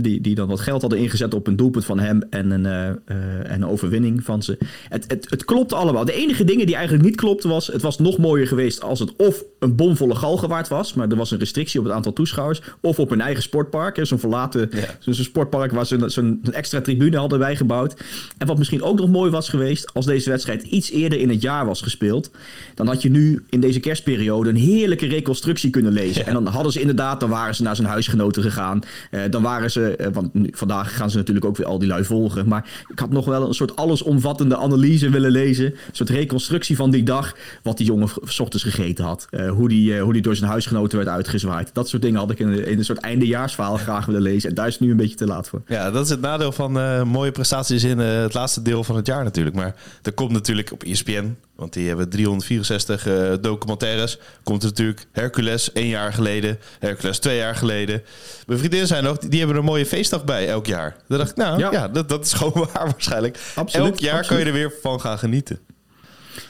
die, 0.00 0.20
die 0.20 0.34
dan 0.34 0.48
wat 0.48 0.60
geld 0.60 0.80
hadden 0.80 0.98
ingezet 0.98 1.34
op 1.34 1.46
een 1.46 1.56
doelpunt 1.56 1.84
van 1.84 1.98
hem 1.98 2.22
en 2.30 2.50
een, 2.50 2.66
en 3.06 3.62
een 3.62 3.66
overwinning 3.66 4.24
van 4.24 4.42
ze. 4.42 4.58
Het, 4.88 5.04
het, 5.08 5.30
het 5.30 5.44
klopte 5.44 5.74
allemaal. 5.74 6.04
De 6.04 6.12
enige 6.12 6.44
dingen 6.44 6.66
die 6.66 6.74
eigenlijk 6.74 7.04
niet 7.04 7.16
klopten 7.16 7.50
was, 7.50 7.66
het 7.66 7.82
was 7.82 7.98
nog 7.98 8.18
mooier 8.18 8.46
geweest 8.46 8.82
als 8.82 8.98
het 8.98 9.16
of 9.16 9.44
een 9.58 9.76
bomvolle 9.76 10.14
galgenwaard 10.14 10.68
was, 10.68 10.94
maar 10.94 11.08
er 11.08 11.16
was 11.16 11.30
een 11.30 11.38
restrictie 11.38 11.80
op 11.80 11.86
het 11.86 11.94
aantal 11.94 12.12
toeschouwers, 12.12 12.62
of 12.80 12.98
op 12.98 13.10
een 13.10 13.20
eigen 13.20 13.42
sportpark, 13.42 13.98
zo'n 14.02 14.18
verlaten 14.18 14.68
ja. 14.72 14.96
zo'n 14.98 15.14
sportpark 15.14 15.72
waar 15.72 15.86
ze 15.86 16.04
zo'n 16.06 16.40
extra 16.52 16.80
tribune 16.80 17.16
hadden 17.16 17.38
bijgebouwd. 17.38 17.94
En 18.38 18.46
wat 18.46 18.58
misschien 18.58 18.82
ook 18.82 18.98
nog 18.98 19.08
mooi 19.08 19.30
was 19.30 19.48
geweest, 19.48 19.94
als 19.94 20.06
deze 20.06 20.30
wedstrijd 20.30 20.62
iets 20.62 20.90
eerder 20.90 21.18
in 21.18 21.28
het 21.28 21.42
jaar 21.42 21.66
was 21.66 21.82
gespeeld, 21.82 22.30
dan 22.74 22.86
had 22.86 23.02
je 23.02 23.10
nu 23.10 23.44
in 23.50 23.60
deze 23.60 23.80
kerstperiode 23.80 24.48
een 24.48 24.56
heerlijk 24.56 24.91
reconstructie 25.00 25.70
kunnen 25.70 25.92
lezen. 25.92 26.26
En 26.26 26.32
dan 26.32 26.46
hadden 26.46 26.72
ze 26.72 26.80
inderdaad, 26.80 27.20
dan 27.20 27.28
waren 27.28 27.54
ze 27.54 27.62
naar 27.62 27.76
zijn 27.76 27.88
huisgenoten 27.88 28.42
gegaan. 28.42 28.80
Uh, 29.10 29.20
dan 29.30 29.42
waren 29.42 29.70
ze, 29.70 29.96
uh, 30.00 30.06
want 30.12 30.34
nu, 30.34 30.50
vandaag 30.52 30.96
gaan 30.96 31.10
ze 31.10 31.16
natuurlijk 31.16 31.46
ook 31.46 31.56
weer 31.56 31.66
al 31.66 31.78
die 31.78 31.88
lui 31.88 32.04
volgen. 32.04 32.48
Maar 32.48 32.84
ik 32.88 32.98
had 32.98 33.10
nog 33.10 33.24
wel 33.24 33.48
een 33.48 33.54
soort 33.54 33.76
allesomvattende 33.76 34.56
analyse 34.56 35.10
willen 35.10 35.30
lezen. 35.30 35.64
Een 35.64 35.76
soort 35.92 36.10
reconstructie 36.10 36.76
van 36.76 36.90
die 36.90 37.02
dag. 37.02 37.36
Wat 37.62 37.76
die 37.76 37.86
jongen 37.86 38.08
s 38.24 38.40
ochtends 38.40 38.64
gegeten 38.64 39.04
had. 39.04 39.26
Uh, 39.30 39.50
hoe, 39.50 39.68
die, 39.68 39.98
hoe 39.98 40.12
die 40.12 40.22
door 40.22 40.36
zijn 40.36 40.50
huisgenoten 40.50 40.98
werd 40.98 41.10
uitgezwaaid. 41.10 41.70
Dat 41.72 41.88
soort 41.88 42.02
dingen 42.02 42.20
had 42.20 42.30
ik 42.30 42.38
in, 42.38 42.66
in 42.66 42.78
een 42.78 42.84
soort 42.84 42.98
eindejaarsverhaal 42.98 43.76
graag 43.76 44.06
willen 44.06 44.22
lezen. 44.22 44.48
En 44.48 44.54
daar 44.54 44.66
is 44.66 44.72
het 44.72 44.82
nu 44.82 44.90
een 44.90 44.96
beetje 44.96 45.16
te 45.16 45.26
laat 45.26 45.48
voor. 45.48 45.62
Ja, 45.66 45.90
dat 45.90 46.04
is 46.04 46.10
het 46.10 46.20
nadeel 46.20 46.52
van 46.52 46.72
mooie 47.08 47.32
prestaties 47.32 47.84
in 47.84 47.98
het 47.98 48.34
laatste 48.34 48.62
deel 48.62 48.84
van 48.84 48.96
het 48.96 49.06
jaar 49.06 49.24
natuurlijk. 49.24 49.56
Maar 49.56 49.74
er 50.02 50.12
komt 50.12 50.32
natuurlijk 50.32 50.72
op 50.72 50.82
ESPN 50.82 51.36
want 51.62 51.74
die 51.74 51.88
hebben 51.88 52.08
364 52.08 53.06
uh, 53.06 53.32
documentaires. 53.40 54.18
Komt 54.42 54.62
er 54.62 54.68
natuurlijk 54.68 55.06
Hercules 55.12 55.72
één 55.72 55.86
jaar 55.86 56.12
geleden. 56.12 56.58
Hercules 56.78 57.18
twee 57.18 57.36
jaar 57.36 57.56
geleden. 57.56 58.02
Mijn 58.46 58.58
vriendinnen 58.58 58.88
zijn 58.88 59.04
nog, 59.04 59.18
die 59.18 59.38
hebben 59.38 59.56
een 59.56 59.64
mooie 59.64 59.86
feestdag 59.86 60.24
bij 60.24 60.48
elk 60.48 60.66
jaar. 60.66 60.96
Dan 61.08 61.18
dacht 61.18 61.30
ik, 61.30 61.36
nou 61.36 61.58
ja, 61.58 61.88
dat, 61.88 62.08
dat 62.08 62.24
is 62.24 62.32
gewoon 62.32 62.68
waar 62.72 62.84
waarschijnlijk. 62.84 63.38
Absoluut, 63.54 63.86
elk 63.86 63.98
jaar 63.98 64.18
absoluut. 64.18 64.26
kan 64.26 64.38
je 64.38 64.44
er 64.44 64.68
weer 64.68 64.78
van 64.82 65.00
gaan 65.00 65.18
genieten. 65.18 65.58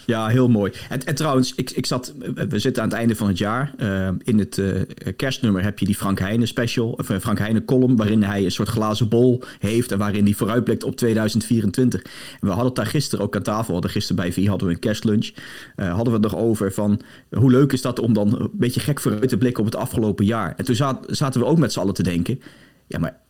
Ja, 0.06 0.26
heel 0.26 0.48
mooi. 0.48 0.72
En, 0.88 1.04
en 1.04 1.14
trouwens, 1.14 1.54
ik, 1.54 1.70
ik 1.70 1.86
zat, 1.86 2.14
we 2.48 2.58
zitten 2.58 2.82
aan 2.82 2.88
het 2.88 2.98
einde 2.98 3.16
van 3.16 3.28
het 3.28 3.38
jaar. 3.38 3.72
Uh, 3.78 4.08
in 4.22 4.38
het 4.38 4.56
uh, 4.56 4.80
kerstnummer 5.16 5.62
heb 5.62 5.78
je 5.78 5.86
die 5.86 5.94
Frank 5.94 6.18
Heijnen 6.18 6.48
special, 6.48 6.90
of 6.90 7.10
uh, 7.10 7.18
Frank 7.18 7.38
Heijnen 7.38 7.64
column, 7.64 7.96
waarin 7.96 8.22
hij 8.22 8.44
een 8.44 8.50
soort 8.50 8.68
glazen 8.68 9.08
bol 9.08 9.42
heeft 9.58 9.92
en 9.92 9.98
waarin 9.98 10.24
hij 10.24 10.34
vooruitblikt 10.34 10.84
op 10.84 10.96
2024. 10.96 12.02
En 12.02 12.10
we 12.40 12.46
hadden 12.46 12.66
het 12.66 12.74
daar 12.74 12.86
gisteren 12.86 13.24
ook 13.24 13.36
aan 13.36 13.42
tafel, 13.42 13.72
hadden 13.72 13.90
gisteren 13.90 14.22
bij 14.22 14.32
Vie 14.32 14.48
hadden 14.48 14.68
we 14.68 14.74
een 14.74 14.80
kerstlunch, 14.80 15.30
hadden 15.76 16.04
we 16.04 16.12
het 16.12 16.32
nog 16.32 16.36
over 16.36 16.72
van 16.72 17.00
hoe 17.30 17.50
leuk 17.50 17.72
is 17.72 17.82
dat 17.82 17.98
om 17.98 18.12
dan 18.12 18.40
een 18.40 18.50
beetje 18.52 18.80
gek 18.80 19.00
vooruit 19.00 19.28
te 19.28 19.36
blikken 19.36 19.64
op 19.64 19.70
het 19.70 19.80
afgelopen 19.80 20.24
jaar. 20.24 20.54
En 20.56 20.64
toen 20.64 20.74
zaten 21.06 21.40
we 21.40 21.46
ook 21.46 21.58
met 21.58 21.72
z'n 21.72 21.80
allen 21.80 21.94
te 21.94 22.02
denken, 22.02 22.40
ja 22.86 22.98
maar 22.98 23.20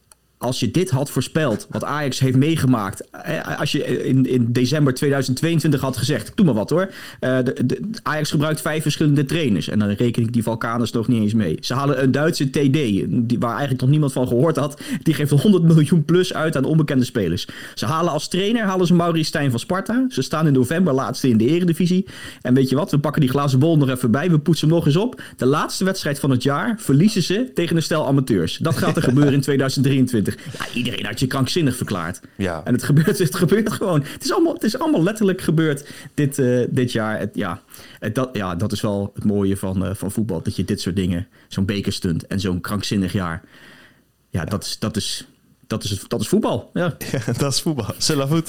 als 0.42 0.60
je 0.60 0.70
dit 0.70 0.90
had 0.90 1.10
voorspeld, 1.10 1.66
wat 1.70 1.84
Ajax 1.84 2.18
heeft 2.18 2.36
meegemaakt. 2.36 3.10
Als 3.58 3.72
je 3.72 4.04
in, 4.04 4.26
in 4.26 4.52
december 4.52 4.94
2022 4.94 5.80
had 5.80 5.96
gezegd, 5.96 6.32
doe 6.34 6.46
maar 6.46 6.54
wat 6.54 6.70
hoor. 6.70 6.90
Uh, 7.20 7.38
de, 7.44 7.66
de, 7.66 7.80
Ajax 8.02 8.30
gebruikt 8.30 8.60
vijf 8.60 8.82
verschillende 8.82 9.24
trainers. 9.24 9.68
En 9.68 9.78
dan 9.78 9.88
reken 9.88 10.22
ik 10.22 10.32
die 10.32 10.42
Valkaners 10.42 10.92
nog 10.92 11.08
niet 11.08 11.22
eens 11.22 11.34
mee. 11.34 11.56
Ze 11.60 11.74
halen 11.74 12.02
een 12.02 12.10
Duitse 12.10 12.50
TD, 12.50 12.72
die, 12.72 13.36
waar 13.38 13.50
eigenlijk 13.50 13.80
nog 13.80 13.90
niemand 13.90 14.12
van 14.12 14.28
gehoord 14.28 14.56
had. 14.56 14.80
Die 15.02 15.14
geeft 15.14 15.30
100 15.30 15.64
miljoen 15.64 16.04
plus 16.04 16.34
uit 16.34 16.56
aan 16.56 16.64
onbekende 16.64 17.04
spelers. 17.04 17.46
Ze 17.74 17.86
halen 17.86 18.12
als 18.12 18.28
trainer 18.28 18.64
halen 18.64 18.86
ze 18.86 18.94
Maurice 18.94 19.24
Stijn 19.24 19.50
van 19.50 19.60
Sparta. 19.60 20.06
Ze 20.08 20.22
staan 20.22 20.46
in 20.46 20.52
november 20.52 20.94
laatste 20.94 21.28
in 21.28 21.36
de 21.36 21.46
eredivisie. 21.46 22.06
En 22.42 22.54
weet 22.54 22.68
je 22.68 22.76
wat, 22.76 22.90
we 22.90 22.98
pakken 22.98 23.20
die 23.20 23.30
glazen 23.30 23.58
bol 23.58 23.76
nog 23.76 23.88
even 23.88 24.10
bij. 24.10 24.30
We 24.30 24.38
poetsen 24.38 24.68
hem 24.68 24.76
nog 24.76 24.86
eens 24.86 24.96
op. 24.96 25.22
De 25.36 25.46
laatste 25.46 25.84
wedstrijd 25.84 26.18
van 26.18 26.30
het 26.30 26.42
jaar 26.42 26.74
verliezen 26.78 27.22
ze 27.22 27.50
tegen 27.54 27.76
een 27.76 27.82
stel 27.82 28.06
amateurs. 28.06 28.56
Dat 28.56 28.76
gaat 28.76 28.96
er 28.96 29.02
gebeuren 29.02 29.32
in 29.32 29.40
2023. 29.52 30.31
Ja, 30.58 30.66
iedereen 30.74 31.04
had 31.04 31.20
je 31.20 31.26
krankzinnig 31.26 31.76
verklaard. 31.76 32.20
Ja. 32.36 32.60
En 32.64 32.72
het 32.72 32.82
gebeurt, 32.82 33.18
het 33.18 33.34
gebeurt 33.34 33.72
gewoon. 33.72 34.02
Het 34.02 34.24
is 34.24 34.32
allemaal, 34.32 34.54
het 34.54 34.62
is 34.62 34.78
allemaal 34.78 35.02
letterlijk 35.02 35.40
gebeurd 35.40 35.88
dit, 36.14 36.38
uh, 36.38 36.66
dit 36.70 36.92
jaar. 36.92 37.18
Het, 37.18 37.30
ja, 37.34 37.62
het, 37.98 38.14
dat, 38.14 38.30
ja, 38.32 38.54
dat 38.54 38.72
is 38.72 38.80
wel 38.80 39.10
het 39.14 39.24
mooie 39.24 39.56
van, 39.56 39.84
uh, 39.84 39.94
van 39.94 40.10
voetbal. 40.10 40.42
Dat 40.42 40.56
je 40.56 40.64
dit 40.64 40.80
soort 40.80 40.96
dingen, 40.96 41.28
zo'n 41.48 41.64
bekerstunt 41.64 42.26
en 42.26 42.40
zo'n 42.40 42.60
krankzinnig 42.60 43.12
jaar. 43.12 43.42
Ja, 44.28 44.40
ja. 44.40 44.44
Dat, 44.44 44.64
is, 44.64 44.78
dat, 44.78 44.96
is, 44.96 45.26
dat, 45.72 45.84
is, 45.84 46.04
dat 46.08 46.20
is 46.20 46.28
voetbal. 46.28 46.70
Ja. 46.72 46.94
ja 47.12 47.32
dat 47.32 47.52
is 47.52 47.60
voetbal. 47.60 47.94
Zullen 47.98 48.28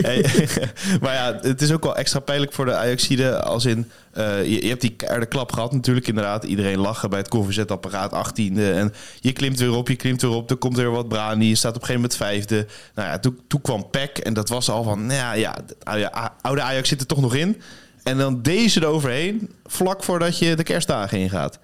hey, 0.00 0.24
maar 1.02 1.14
ja, 1.14 1.38
het 1.42 1.62
is 1.62 1.72
ook 1.72 1.84
wel 1.84 1.96
extra 1.96 2.20
pijnlijk 2.20 2.52
voor 2.52 2.64
de 2.64 2.74
Ajaxide 2.74 3.42
als 3.42 3.64
in... 3.64 3.90
Uh, 4.18 4.44
je, 4.44 4.62
je, 4.62 4.68
hebt 4.68 4.80
die 4.80 4.90
keiharde 4.90 5.26
klap 5.26 5.52
gehad 5.52 5.72
natuurlijk 5.72 6.06
inderdaad. 6.06 6.44
Iedereen 6.44 6.78
lachen 6.78 7.10
bij 7.10 7.18
het 7.18 7.28
koffiezetapparaat 7.28 8.12
18e. 8.12 8.56
En 8.56 8.92
je 9.20 9.32
klimt 9.32 9.58
weer 9.58 9.74
op, 9.74 9.88
je 9.88 9.96
klimt 9.96 10.22
weer 10.22 10.30
op. 10.30 10.50
Er 10.50 10.56
komt 10.56 10.76
weer 10.76 10.90
wat 10.90 11.08
brani. 11.08 11.48
Je 11.48 11.54
staat 11.54 11.76
op 11.76 11.80
een 11.80 11.86
gegeven 11.86 12.10
moment 12.10 12.48
vijfde. 12.48 12.66
Nou 12.94 13.08
ja, 13.08 13.18
toen, 13.18 13.40
toen 13.48 13.60
kwam 13.60 13.90
Peck. 13.90 14.18
En 14.18 14.34
dat 14.34 14.48
was 14.48 14.70
al 14.70 14.82
van, 14.82 15.06
nou 15.06 15.38
ja, 15.38 15.54
ja, 15.96 16.34
oude 16.40 16.62
Ajax 16.62 16.88
zit 16.88 17.00
er 17.00 17.06
toch 17.06 17.20
nog 17.20 17.34
in. 17.34 17.60
En 18.02 18.18
dan 18.18 18.42
deze 18.42 18.80
eroverheen, 18.80 19.50
vlak 19.66 20.04
voordat 20.04 20.38
je 20.38 20.56
de 20.56 20.62
kerstdagen 20.62 21.18
ingaat. 21.18 21.58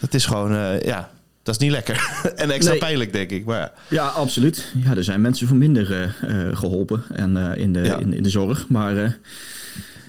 Dat 0.00 0.14
is 0.14 0.26
gewoon, 0.26 0.52
uh, 0.52 0.80
ja, 0.80 1.10
dat 1.44 1.54
is 1.54 1.60
niet 1.60 1.70
lekker. 1.70 2.10
en 2.36 2.50
extra 2.50 2.70
nee. 2.70 2.80
pijnlijk, 2.80 3.12
denk 3.12 3.30
ik. 3.30 3.44
Maar 3.44 3.58
ja. 3.58 3.72
ja, 3.88 4.06
absoluut. 4.06 4.72
Ja, 4.84 4.96
er 4.96 5.04
zijn 5.04 5.20
mensen 5.20 5.46
voor 5.46 5.56
minder 5.56 5.90
uh, 5.90 6.46
uh, 6.46 6.56
geholpen 6.56 7.02
en, 7.12 7.36
uh, 7.36 7.56
in, 7.56 7.72
de, 7.72 7.80
ja. 7.80 7.96
in, 7.96 8.12
in, 8.12 8.22
de 8.22 8.30
zorg. 8.30 8.68
Maar 8.68 9.18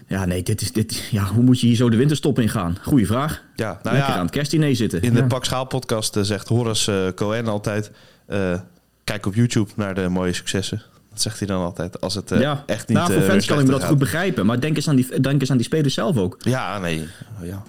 ja, 0.07 0.25
nee, 0.25 0.43
dit 0.43 0.61
is, 0.61 0.71
dit, 0.71 1.07
ja, 1.11 1.23
hoe 1.23 1.43
moet 1.43 1.59
je 1.59 1.67
hier 1.67 1.75
zo 1.75 1.89
de 1.89 1.97
winterstop 1.97 2.39
in 2.39 2.49
gaan? 2.49 2.77
Goeie 2.81 3.05
vraag. 3.05 3.43
Ja, 3.55 3.65
nou 3.65 3.95
Lekker 3.95 4.13
ja, 4.13 4.17
aan 4.17 4.25
het 4.25 4.35
kerstdiner 4.35 4.75
zitten. 4.75 5.01
In 5.01 5.13
de 5.13 5.19
ja. 5.19 5.25
Pak 5.25 5.45
Schaal 5.45 5.65
podcast 5.65 6.17
zegt 6.21 6.47
Horace 6.47 7.11
Cohen 7.15 7.47
altijd... 7.47 7.91
kijk 9.03 9.25
op 9.25 9.35
YouTube 9.35 9.71
naar 9.75 9.95
de 9.95 10.09
mooie 10.09 10.33
successen. 10.33 10.81
Dat 11.09 11.21
zegt 11.21 11.39
hij 11.39 11.47
dan 11.47 11.63
altijd. 11.63 12.01
Als 12.01 12.15
het 12.15 12.29
ja. 12.29 12.63
echt 12.65 12.87
niet... 12.87 12.97
Nou, 12.97 13.13
voor 13.13 13.21
fans 13.21 13.45
kan 13.45 13.59
ik 13.59 13.65
me 13.65 13.71
dat 13.71 13.79
gaat. 13.79 13.89
goed 13.89 13.99
begrijpen. 13.99 14.45
Maar 14.45 14.59
denk 14.59 14.75
eens 14.75 14.87
aan 14.87 14.95
die, 14.95 15.19
denk 15.19 15.41
eens 15.41 15.51
aan 15.51 15.57
die 15.57 15.65
spelers 15.65 15.93
zelf 15.93 16.17
ook. 16.17 16.37
Ja, 16.39 16.79
nee. 16.79 17.07
Ja. 17.41 17.63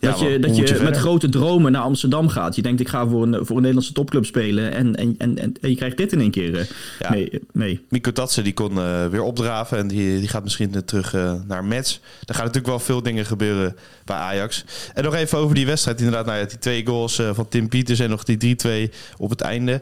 Dat 0.00 0.18
Ja, 0.20 0.26
je, 0.26 0.38
dat 0.38 0.56
je 0.56 0.62
je 0.62 0.68
met 0.70 0.78
verder? 0.78 0.94
grote 1.00 1.28
dromen 1.28 1.72
naar 1.72 1.82
Amsterdam 1.82 2.28
gaat. 2.28 2.56
Je 2.56 2.62
denkt, 2.62 2.80
ik 2.80 2.88
ga 2.88 3.06
voor 3.08 3.22
een, 3.22 3.34
voor 3.34 3.48
een 3.56 3.56
Nederlandse 3.56 3.92
topclub 3.92 4.24
spelen. 4.24 4.72
En, 4.72 4.94
en, 4.96 5.14
en, 5.18 5.38
en, 5.38 5.54
je 5.60 5.74
krijgt 5.76 5.96
dit 5.96 6.12
in 6.12 6.20
één 6.20 6.30
keer 6.30 6.58
eh, 6.58 6.64
Ja. 6.98 7.10
mee, 7.10 7.40
mee. 7.52 7.80
Mico 7.88 8.12
Tatsen 8.12 8.44
die 8.44 8.52
kon 8.52 8.78
eh, 8.78 9.06
weer 9.06 9.22
opdraven 9.22 9.78
en 9.78 9.88
die, 9.88 10.18
die 10.18 10.28
gaat 10.28 10.42
misschien 10.42 10.74
eh, 10.74 10.80
terug 10.80 11.12
naar 11.46 11.64
Mets. 11.64 12.00
Er 12.24 12.34
gaan 12.34 12.44
natuurlijk 12.44 12.66
wel 12.66 12.78
veel 12.78 13.02
dingen 13.02 13.26
gebeuren 13.26 13.76
bij 14.04 14.16
Ajax. 14.16 14.64
En 14.94 15.04
nog 15.04 15.14
even 15.14 15.38
over 15.38 15.54
die 15.54 15.66
wedstrijd. 15.66 15.98
Inderdaad, 15.98 16.26
nou 16.26 16.38
ja, 16.38 16.44
die 16.44 16.58
twee 16.58 16.86
goals 16.86 17.22
van 17.32 17.48
Tim 17.48 17.68
Pieters 17.68 17.98
en 17.98 18.10
nog 18.10 18.24
die 18.24 18.56
3-2 18.88 18.94
op 19.16 19.30
het 19.30 19.40
einde. 19.40 19.80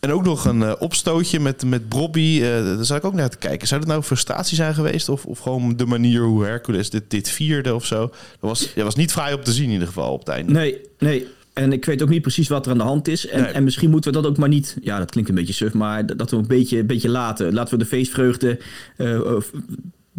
En 0.00 0.12
ook 0.12 0.24
nog 0.24 0.44
een 0.44 0.62
eh, 0.62 0.72
opstootje 0.78 1.40
met, 1.40 1.64
met 1.64 1.88
Brobby. 1.88 2.40
eh 2.42 2.48
daar 2.64 2.84
zat 2.84 2.96
ik 2.96 3.04
ook 3.04 3.14
naar 3.14 3.30
te 3.30 3.38
kijken. 3.38 3.68
Zou 3.68 3.80
dat 3.80 3.88
nou 3.88 4.02
frustratie 4.02 4.56
zijn 4.56 4.74
geweest? 4.74 5.08
Of, 5.08 5.24
of 5.24 5.38
gewoon 5.38 5.76
de 5.76 5.86
manier 5.86 6.22
hoe 6.22 6.44
Hercules 6.44 6.90
dit, 6.90 7.02
dit 7.08 7.28
vierde 7.28 7.74
of 7.74 7.86
zo? 7.86 8.00
Dat 8.00 8.10
was, 8.40 8.74
dat 8.74 8.84
was 8.84 8.94
niet 8.94 9.12
vrij 9.12 9.32
op 9.32 9.44
te 9.44 9.52
zien 9.52 9.64
in 9.66 9.72
ieder 9.72 9.86
geval 9.86 10.12
op 10.12 10.18
het 10.18 10.28
einde. 10.28 10.52
Nee, 10.52 10.80
nee. 10.98 11.26
En 11.52 11.72
ik 11.72 11.84
weet 11.84 12.02
ook 12.02 12.08
niet 12.08 12.22
precies 12.22 12.48
wat 12.48 12.66
er 12.66 12.72
aan 12.72 12.78
de 12.78 12.84
hand 12.84 13.08
is. 13.08 13.26
En, 13.26 13.42
Nee. 13.42 13.50
en 13.50 13.64
misschien 13.64 13.90
moeten 13.90 14.12
we 14.12 14.20
dat 14.20 14.30
ook 14.30 14.36
maar 14.36 14.48
niet... 14.48 14.76
Ja, 14.82 14.98
dat 14.98 15.10
klinkt 15.10 15.30
een 15.30 15.36
beetje 15.36 15.52
suf, 15.52 15.72
maar 15.72 16.16
dat 16.16 16.30
we 16.30 16.36
een 16.36 16.46
beetje, 16.46 16.78
een 16.78 16.86
beetje 16.86 17.08
laten. 17.08 17.54
Laten 17.54 17.72
we 17.78 17.84
de 17.84 17.88
feestvreugde... 17.90 18.58
eh, 18.96 19.20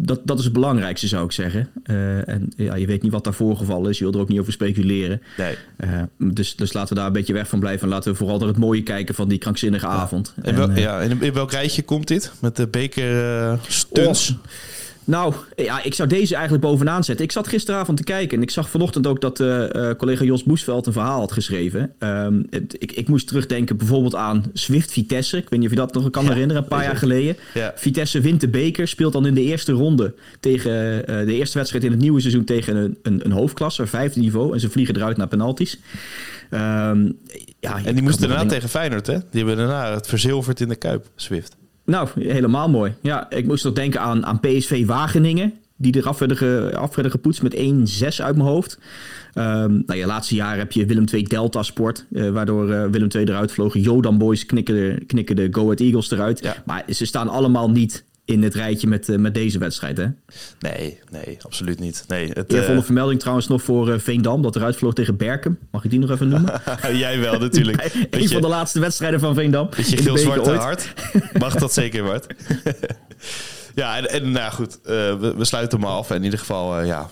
dat, 0.02 0.20
dat 0.24 0.38
is 0.38 0.44
het 0.44 0.52
belangrijkste, 0.52 1.08
zou 1.08 1.24
ik 1.24 1.32
zeggen. 1.32 1.68
Eh, 1.82 2.28
en 2.28 2.52
ja, 2.56 2.74
je 2.74 2.86
weet 2.86 3.02
niet 3.02 3.12
wat 3.12 3.24
daar 3.24 3.34
voorgevallen 3.34 3.90
is. 3.90 3.98
Je 3.98 4.04
wil 4.04 4.12
er 4.12 4.20
ook 4.20 4.28
niet 4.28 4.40
over 4.40 4.52
speculeren. 4.52 5.22
Nee. 5.36 5.56
Eh, 5.76 6.02
dus, 6.18 6.56
dus 6.56 6.72
laten 6.72 6.88
we 6.88 6.94
daar 6.94 7.06
een 7.06 7.12
beetje 7.12 7.32
weg 7.32 7.48
van 7.48 7.60
blijven. 7.60 7.82
En 7.82 7.88
laten 7.88 8.10
we 8.12 8.18
vooral 8.18 8.38
naar 8.38 8.48
het 8.48 8.56
mooie 8.56 8.82
kijken 8.82 9.14
van 9.14 9.28
die 9.28 9.38
krankzinnige 9.38 9.86
avond. 9.86 10.34
En 10.42 10.56
wel, 10.56 10.68
En, 10.68 10.76
eh, 10.76 10.82
ja, 10.82 11.00
in, 11.00 11.22
in 11.22 11.32
welk 11.32 11.50
rijtje 11.50 11.82
komt 11.82 12.08
dit? 12.08 12.32
Met 12.40 12.56
de 12.56 12.66
beker 12.66 13.58
stunts? 13.68 14.36
Nou, 15.04 15.34
ja, 15.56 15.82
ik 15.82 15.94
zou 15.94 16.08
deze 16.08 16.34
eigenlijk 16.34 16.64
bovenaan 16.64 17.04
zetten. 17.04 17.24
Ik 17.24 17.32
zat 17.32 17.48
gisteravond 17.48 17.96
te 17.96 18.04
kijken 18.04 18.36
en 18.36 18.42
ik 18.42 18.50
zag 18.50 18.70
vanochtend 18.70 19.06
ook 19.06 19.20
dat 19.20 19.40
eh, 19.40 19.74
eh, 19.90 19.96
collega 19.96 20.24
Jos 20.24 20.42
Boesveld 20.44 20.86
een 20.86 20.92
verhaal 20.92 21.18
had 21.20 21.32
geschreven. 21.32 21.92
Ehm, 21.98 22.42
het- 22.50 22.76
ik, 22.78 22.92
ik 22.92 23.08
moest 23.08 23.26
terugdenken 23.26 23.76
bijvoorbeeld 23.76 24.14
aan 24.14 24.44
Swift 24.52 24.92
Vitesse. 24.92 25.36
Ik 25.36 25.48
weet 25.48 25.58
niet 25.58 25.68
of 25.68 25.74
je 25.74 25.80
dat 25.80 25.94
nog 25.94 26.10
kan 26.10 26.24
Ja, 26.24 26.30
herinneren, 26.32 26.62
een 26.62 26.68
paar 26.68 26.84
jaar 26.84 26.96
geleden. 26.96 27.36
Ja. 27.54 27.72
Vitesse 27.76 28.20
wint 28.20 28.40
de 28.40 28.48
beker, 28.48 28.88
speelt 28.88 29.12
dan 29.12 29.26
in 29.26 29.34
de 29.34 29.42
eerste 29.42 29.72
ronde 29.72 30.14
tegen 30.40 31.06
eh, 31.06 31.26
de 31.26 31.34
eerste 31.34 31.58
wedstrijd 31.58 31.84
in 31.84 31.90
het 31.90 32.00
nieuwe 32.00 32.20
seizoen 32.20 32.44
tegen 32.44 32.76
een, 32.76 32.98
een, 33.02 33.20
een 33.24 33.32
hoofdklasse, 33.32 33.86
vijfde 33.86 34.20
niveau. 34.20 34.52
En 34.54 34.60
ze 34.60 34.70
vliegen 34.70 34.96
eruit 34.96 35.16
naar 35.16 35.28
penalties. 35.28 35.78
Ehm, 36.50 37.10
ja, 37.60 37.80
En 37.84 37.94
die 37.94 38.02
moesten 38.02 38.20
daarna 38.28 38.36
tegen. 38.36 38.48
tegen 38.54 38.68
Feyenoord, 38.68 39.06
hè? 39.06 39.14
Die 39.30 39.44
hebben 39.44 39.56
daarna 39.56 39.94
het 39.94 40.06
verzilverd 40.06 40.60
in 40.60 40.68
de 40.68 40.76
Kuip, 40.76 41.06
Swift. 41.16 41.56
Nou, 41.90 42.08
helemaal 42.14 42.68
mooi. 42.68 42.94
Ja, 43.00 43.30
ik 43.30 43.46
moest 43.46 43.64
nog 43.64 43.74
denken 43.74 44.00
aan, 44.00 44.26
aan 44.26 44.40
PSV 44.40 44.86
Wageningen. 44.86 45.52
Die 45.76 45.96
eraf 45.96 46.18
werden, 46.18 46.36
ge, 46.36 46.72
af 46.76 46.94
werden 46.94 47.12
gepoetst 47.12 47.42
met 47.42 47.54
1-6 47.54 47.60
uit 48.16 48.36
mijn 48.36 48.48
hoofd. 48.48 48.78
Ehm 49.34 49.80
nou 49.86 49.98
ja, 49.98 50.06
laatste 50.06 50.34
jaar 50.34 50.56
heb 50.56 50.72
je 50.72 50.86
Willem 50.86 51.04
II 51.12 51.22
Delta 51.22 51.62
Sport. 51.62 52.06
eh, 52.12 52.30
waardoor 52.30 52.70
eh, 52.70 52.84
Willem 52.84 53.08
II 53.14 53.24
eruit 53.24 53.52
vlogen. 53.52 53.80
Jodan 53.80 54.18
Boys 54.18 54.46
knikken 54.46 54.74
de, 54.74 55.04
knikken 55.06 55.36
de 55.36 55.48
Go 55.50 55.62
Ahead 55.62 55.80
Eagles 55.80 56.10
eruit. 56.10 56.42
Ja. 56.42 56.54
Maar 56.64 56.84
ze 56.88 57.06
staan 57.06 57.28
allemaal 57.28 57.70
niet 57.70 58.04
in 58.30 58.42
het 58.42 58.54
rijtje 58.54 58.86
met, 58.86 59.08
eh, 59.08 59.16
met 59.16 59.34
deze 59.34 59.58
wedstrijd. 59.58 59.96
Hè? 59.96 60.06
Nee, 60.60 60.98
nee, 61.10 61.38
absoluut 61.42 61.78
niet. 61.78 62.04
Nee, 62.08 62.30
het, 62.32 62.52
Eervolle 62.52 62.78
eh, 62.78 62.84
vermelding 62.84 63.20
trouwens 63.20 63.48
nog 63.48 63.62
voor 63.62 63.92
eh, 63.92 63.98
Veendam. 63.98 64.42
Dat 64.42 64.56
eruit 64.56 64.76
vloog 64.76 64.94
tegen 64.94 65.16
Berkem. 65.16 65.58
Mag 65.70 65.84
ik 65.84 65.90
die 65.90 65.98
nog 65.98 66.10
even 66.10 66.28
noemen? 66.28 66.60
jij 66.92 67.20
wel 67.20 67.38
natuurlijk. 67.38 68.06
een 68.10 68.28
van 68.28 68.40
de 68.40 68.48
laatste 68.48 68.80
wedstrijden 68.80 69.20
van 69.20 69.34
Veendam. 69.34 69.68
beker 69.70 69.98
geel-zwarte 69.98 70.50
ooit. 70.50 70.60
hart? 70.60 70.92
Mag 71.38 71.54
dat 71.54 71.72
zeker, 71.72 72.04
Bart? 72.04 72.26
ja, 73.74 73.96
en, 73.96 74.10
en 74.10 74.30
nou 74.30 74.52
goed, 74.52 74.78
we, 74.82 75.34
we 75.36 75.44
sluiten 75.44 75.80
hem 75.80 75.88
af. 75.88 76.10
En 76.10 76.16
in 76.16 76.24
ieder 76.24 76.38
geval, 76.38 76.82
ja, 76.82 77.08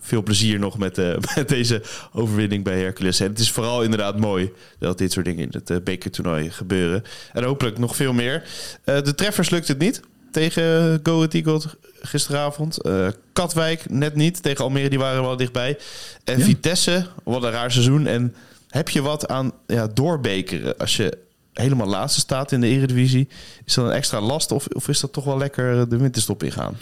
veel 0.00 0.22
plezier 0.22 0.58
nog 0.58 0.78
met, 0.78 0.96
met 1.36 1.48
deze 1.48 1.82
overwinning 2.12 2.64
bij 2.64 2.80
Hercules. 2.80 3.20
En 3.20 3.28
het 3.28 3.38
is 3.38 3.50
vooral 3.50 3.82
inderdaad 3.82 4.18
mooi 4.18 4.52
dat 4.78 4.98
dit 4.98 5.12
soort 5.12 5.26
dingen 5.26 5.50
in 5.52 5.62
het 5.64 5.84
bekertoernooi 5.84 6.50
gebeuren. 6.50 7.02
En 7.32 7.44
hopelijk 7.44 7.78
nog 7.78 7.96
veel 7.96 8.12
meer. 8.12 8.42
De 8.84 9.14
treffers 9.14 9.50
lukt 9.50 9.68
het 9.68 9.78
niet 9.78 10.00
tegen 10.32 11.00
Go 11.02 11.16
Ahead 11.16 11.34
Eagles, 11.34 11.66
gisteravond. 12.00 12.82
Eh, 12.82 13.08
Katwijk 13.32 13.90
net 13.90 14.14
niet. 14.14 14.42
Tegen 14.42 14.64
Almere, 14.64 14.88
die 14.88 14.98
waren 14.98 15.22
wel 15.22 15.36
dichtbij. 15.36 15.78
En 16.24 16.38
Ja. 16.38 16.44
Vitesse, 16.44 17.06
wat 17.24 17.42
een 17.42 17.50
raar 17.50 17.72
seizoen. 17.72 18.06
En 18.06 18.34
heb 18.68 18.88
je 18.88 19.02
wat 19.02 19.28
aan 19.28 19.52
ja, 19.66 19.86
doorbekeren 19.86 20.78
als 20.78 20.96
je 20.96 21.18
helemaal 21.52 21.86
laatste 21.86 22.20
staat 22.20 22.52
in 22.52 22.60
de 22.60 22.66
Eredivisie? 22.66 23.28
Is 23.64 23.74
dat 23.74 23.84
een 23.84 23.92
extra 23.92 24.20
last 24.20 24.52
of, 24.52 24.66
of 24.66 24.88
is 24.88 25.00
dat 25.00 25.12
toch 25.12 25.24
wel 25.24 25.38
lekker 25.38 25.88
de 25.88 25.96
winterstop 25.96 26.42
ingaan? 26.42 26.76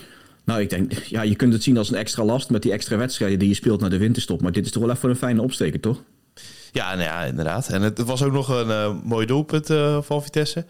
Nou, 0.44 0.60
ik 0.60 0.70
denk, 0.70 0.92
ja, 0.92 1.22
je 1.22 1.34
kunt 1.34 1.52
het 1.52 1.62
zien 1.62 1.76
als 1.76 1.90
een 1.90 1.96
extra 1.96 2.24
last 2.24 2.50
met 2.50 2.62
die 2.62 2.72
extra 2.72 2.96
wedstrijden 2.96 3.38
die 3.38 3.48
je 3.48 3.54
speelt 3.54 3.80
naar 3.80 3.90
de 3.90 3.98
winterstop. 3.98 4.42
Maar 4.42 4.52
dit 4.52 4.64
is 4.64 4.70
toch 4.70 4.82
wel 4.82 4.92
even 4.94 5.10
een 5.10 5.16
fijne 5.16 5.42
opsteker, 5.42 5.80
toch? 5.80 6.02
Ja, 6.72 6.90
nou 6.94 7.02
ja, 7.02 7.24
inderdaad. 7.24 7.68
En 7.68 7.82
het, 7.82 7.98
was 7.98 8.22
ook 8.22 8.32
nog 8.32 8.48
een 8.48 8.70
eh, 8.70 8.94
mooi 9.04 9.26
doelpunt 9.26 9.70
eh, 9.70 9.98
van 10.02 10.22
Vitesse. 10.22 10.64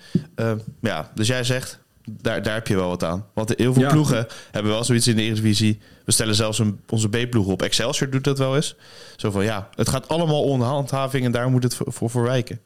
Ja, 0.81 1.11
dus 1.15 1.27
jij 1.27 1.45
zegt, 1.45 1.79
daar, 2.05 2.43
daar 2.43 2.55
heb 2.55 2.67
je 2.67 2.75
wel 2.77 2.89
wat 2.89 3.05
aan. 3.05 3.27
Want 3.35 3.53
heel 3.57 3.73
veel 3.73 3.83
Ja. 3.83 3.93
ploegen 3.93 4.27
hebben 4.51 4.73
wel 4.73 4.85
zoiets 4.85 5.09
in 5.09 5.17
de 5.17 5.23
Eredivisie. 5.23 5.79
We 6.05 6.13
stellen 6.13 6.35
zelfs 6.35 6.59
een, 6.59 6.81
onze 6.89 7.09
B-ploeg 7.09 7.47
op. 7.47 7.63
Excelsior 7.63 8.11
doet 8.11 8.25
dat 8.25 8.39
wel 8.39 8.57
eens. 8.57 8.77
Zo 9.17 9.31
van, 9.31 9.45
ja, 9.45 9.69
het 9.75 9.89
gaat 9.89 10.09
allemaal 10.09 10.43
onder 10.43 10.67
handhaving 10.67 11.25
en 11.25 11.33
daar 11.33 11.51
moet 11.51 11.63
het 11.63 11.75
voor, 11.75 11.93
voor, 11.93 12.11
voor 12.11 12.23
wijken. 12.23 12.61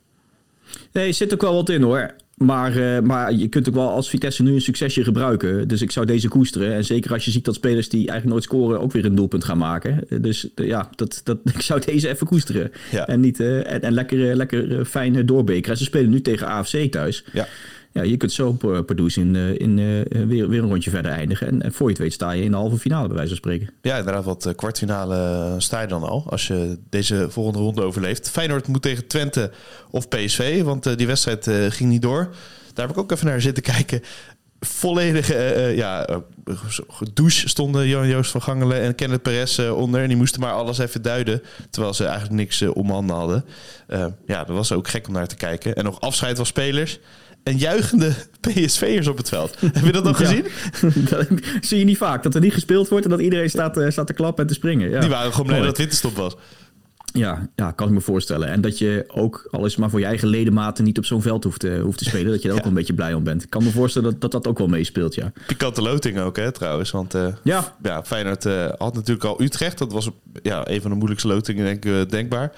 Nee, 0.92 1.08
er 1.08 1.14
zit 1.14 1.32
ook 1.32 1.40
wel 1.42 1.54
wat 1.54 1.68
in 1.68 1.82
hoor. 1.82 2.14
Maar, 2.34 2.76
eh, 2.76 3.02
maar 3.02 3.32
je 3.32 3.48
kunt 3.48 3.68
ook 3.68 3.74
wel 3.74 3.90
als 3.90 4.08
Vitesse 4.08 4.42
nu 4.42 4.54
een 4.54 4.60
succesje 4.60 5.04
gebruiken. 5.04 5.68
Dus 5.68 5.82
ik 5.82 5.90
zou 5.90 6.06
deze 6.06 6.28
koesteren. 6.28 6.74
En 6.74 6.84
zeker 6.84 7.12
als 7.12 7.24
je 7.24 7.30
ziet 7.30 7.44
dat 7.44 7.54
spelers 7.54 7.88
die 7.88 7.98
eigenlijk 7.98 8.28
nooit 8.30 8.42
scoren 8.42 8.80
ook 8.80 8.92
weer 8.92 9.04
een 9.04 9.14
doelpunt 9.14 9.44
gaan 9.44 9.58
maken. 9.58 10.04
Dus 10.20 10.54
eh, 10.54 10.66
ja, 10.66 10.88
dat, 10.94 11.20
dat, 11.24 11.38
ik 11.54 11.60
zou 11.60 11.80
deze 11.84 12.08
even 12.08 12.26
koesteren. 12.26 12.72
Ja. 12.90 13.06
En, 13.06 13.20
niet, 13.20 13.40
eh, 13.40 13.72
en, 13.72 13.82
en 13.82 13.92
lekker, 13.92 14.36
lekker 14.36 14.84
fijn 14.84 15.26
doorbekeren. 15.26 15.70
En 15.70 15.76
ze 15.76 15.84
spelen 15.84 16.10
nu 16.10 16.20
tegen 16.20 16.46
AFC 16.46 16.76
thuis. 16.90 17.24
Ja. 17.32 17.46
Ja, 17.94 18.02
je 18.02 18.16
kunt 18.16 18.32
zo 18.32 18.52
per 18.52 18.82
Pardoes 18.82 19.16
in, 19.16 19.36
eh, 19.36 19.58
in 19.58 19.78
eh, 19.78 20.22
weer, 20.26 20.48
weer 20.48 20.62
een 20.62 20.68
rondje 20.68 20.90
verder 20.90 21.10
eindigen. 21.10 21.62
En, 21.62 21.72
voor 21.72 21.90
je 21.90 21.96
weet 21.96 22.12
sta 22.12 22.30
je 22.30 22.42
in 22.42 22.50
de 22.50 22.56
halve 22.56 22.78
finale, 22.78 23.06
bij 23.06 23.16
wijze 23.16 23.28
van 23.28 23.38
spreken. 23.38 23.70
Ja, 23.82 23.96
inderdaad, 23.96 24.24
wat 24.24 24.46
eh, 24.46 24.54
kwartfinale 24.54 25.16
eh, 25.16 25.54
sta 25.58 25.80
je 25.80 25.86
dan 25.86 26.02
al. 26.02 26.24
Als 26.28 26.46
je 26.46 26.78
deze 26.90 27.26
volgende 27.30 27.58
ronde 27.58 27.82
overleeft. 27.82 28.30
Feyenoord 28.30 28.66
moet 28.68 28.82
tegen 28.82 29.06
Twente 29.06 29.50
of 29.90 30.08
PSV, 30.08 30.62
want 30.62 30.86
eh, 30.86 30.96
die 30.96 31.06
wedstrijd 31.06 31.46
eh, 31.46 31.66
ging 31.68 31.90
niet 31.90 32.02
door. 32.02 32.34
Daar 32.72 32.86
heb 32.86 32.96
ik 32.96 33.02
ook 33.02 33.12
even 33.12 33.26
naar 33.26 33.40
zitten 33.40 33.62
kijken. 33.62 34.00
Volledige 34.60 35.34
eh, 35.34 35.68
eh, 35.68 35.76
ja, 35.76 36.06
eh, 36.06 36.16
douche 37.12 37.48
stonden 37.48 37.88
Johan 37.88 38.08
Joost 38.08 38.30
van 38.30 38.42
Gangelen 38.42 38.80
en 38.80 38.94
Kenneth 38.94 39.22
Perez 39.22 39.58
eh, 39.58 39.76
onder. 39.76 40.00
En 40.02 40.08
die 40.08 40.16
moesten 40.16 40.40
maar 40.40 40.52
alles 40.52 40.78
even 40.78 41.02
duiden, 41.02 41.42
terwijl 41.70 41.94
ze 41.94 42.04
eigenlijk 42.04 42.34
niks 42.34 42.60
eh, 42.60 42.76
om 42.76 42.90
handen 42.90 43.16
hadden. 43.16 43.44
Eh, 43.86 44.06
ja, 44.26 44.44
dat 44.44 44.56
was 44.56 44.72
ook 44.72 44.88
gek 44.88 45.06
om 45.06 45.12
naar 45.12 45.26
te 45.26 45.36
kijken. 45.36 45.74
En 45.74 45.84
nog 45.84 46.00
afscheid 46.00 46.36
van 46.36 46.46
spelers. 46.46 46.98
En 47.44 47.56
juichende 47.58 48.12
PSV'ers 48.40 49.06
op 49.06 49.16
het 49.16 49.28
veld. 49.28 49.56
Heb 49.72 49.84
je 49.84 49.92
dat 49.92 50.04
nog 50.04 50.20
Ja. 50.20 50.26
gezien? 50.26 50.44
dat 51.10 51.26
zie 51.60 51.78
je 51.78 51.84
niet 51.84 51.96
vaak. 51.96 52.22
Dat 52.22 52.34
er 52.34 52.40
niet 52.40 52.52
gespeeld 52.54 52.88
wordt 52.88 53.04
en 53.04 53.10
dat 53.10 53.20
iedereen 53.20 53.50
staat, 53.50 53.76
eh, 53.76 53.90
staat 53.90 54.06
te 54.06 54.12
klappen 54.12 54.42
en 54.42 54.48
te 54.48 54.54
springen. 54.54 54.90
Ja. 54.90 55.00
Die 55.00 55.08
waren 55.08 55.30
gewoon 55.30 55.46
blij 55.46 55.58
dat 55.58 55.68
het 55.68 55.78
winterstop 55.78 56.16
was. 56.16 56.36
Ja, 57.12 57.48
ja, 57.56 57.70
kan 57.70 57.88
ik 57.88 57.94
me 57.94 58.00
voorstellen. 58.00 58.48
En 58.48 58.60
dat 58.60 58.78
je 58.78 59.04
ook, 59.08 59.48
al 59.50 59.64
is 59.64 59.76
maar 59.76 59.90
voor 59.90 60.00
je 60.00 60.06
eigen 60.06 60.28
ledematen, 60.28 60.84
niet 60.84 60.98
op 60.98 61.04
zo'n 61.04 61.22
veld 61.22 61.44
hoeft 61.44 61.60
te, 61.60 61.80
hoeft 61.82 61.98
te 61.98 62.04
spelen. 62.04 62.30
Dat 62.32 62.42
je 62.42 62.48
er 62.48 62.54
ook 62.54 62.60
Ja. 62.60 62.66
een 62.66 62.74
beetje 62.74 62.94
blij 62.94 63.14
om 63.14 63.24
bent. 63.24 63.42
Ik 63.42 63.50
kan 63.50 63.64
me 63.64 63.70
voorstellen 63.70 64.10
dat 64.10 64.20
dat, 64.20 64.32
dat 64.32 64.46
ook 64.46 64.58
wel 64.58 64.66
meespeelt, 64.66 65.14
ja. 65.14 65.32
Pikante 65.46 65.82
loting 65.82 66.18
ook, 66.18 66.36
hè, 66.36 66.52
trouwens. 66.52 66.90
Want 66.90 67.14
eh, 67.14 67.26
Ja, 67.42 67.76
ja, 67.82 68.04
Feyenoord 68.04 68.44
eh, 68.46 68.68
had 68.78 68.94
natuurlijk 68.94 69.24
al 69.24 69.42
Utrecht. 69.42 69.78
Dat 69.78 69.92
was 69.92 70.08
ja, 70.42 70.68
een 70.68 70.80
van 70.80 70.90
de 70.90 70.96
moeilijkste 70.96 71.28
lotingen, 71.28 71.64
denk 71.64 71.84
ik, 71.84 71.92
eh, 71.92 72.08
denkbaar. 72.10 72.52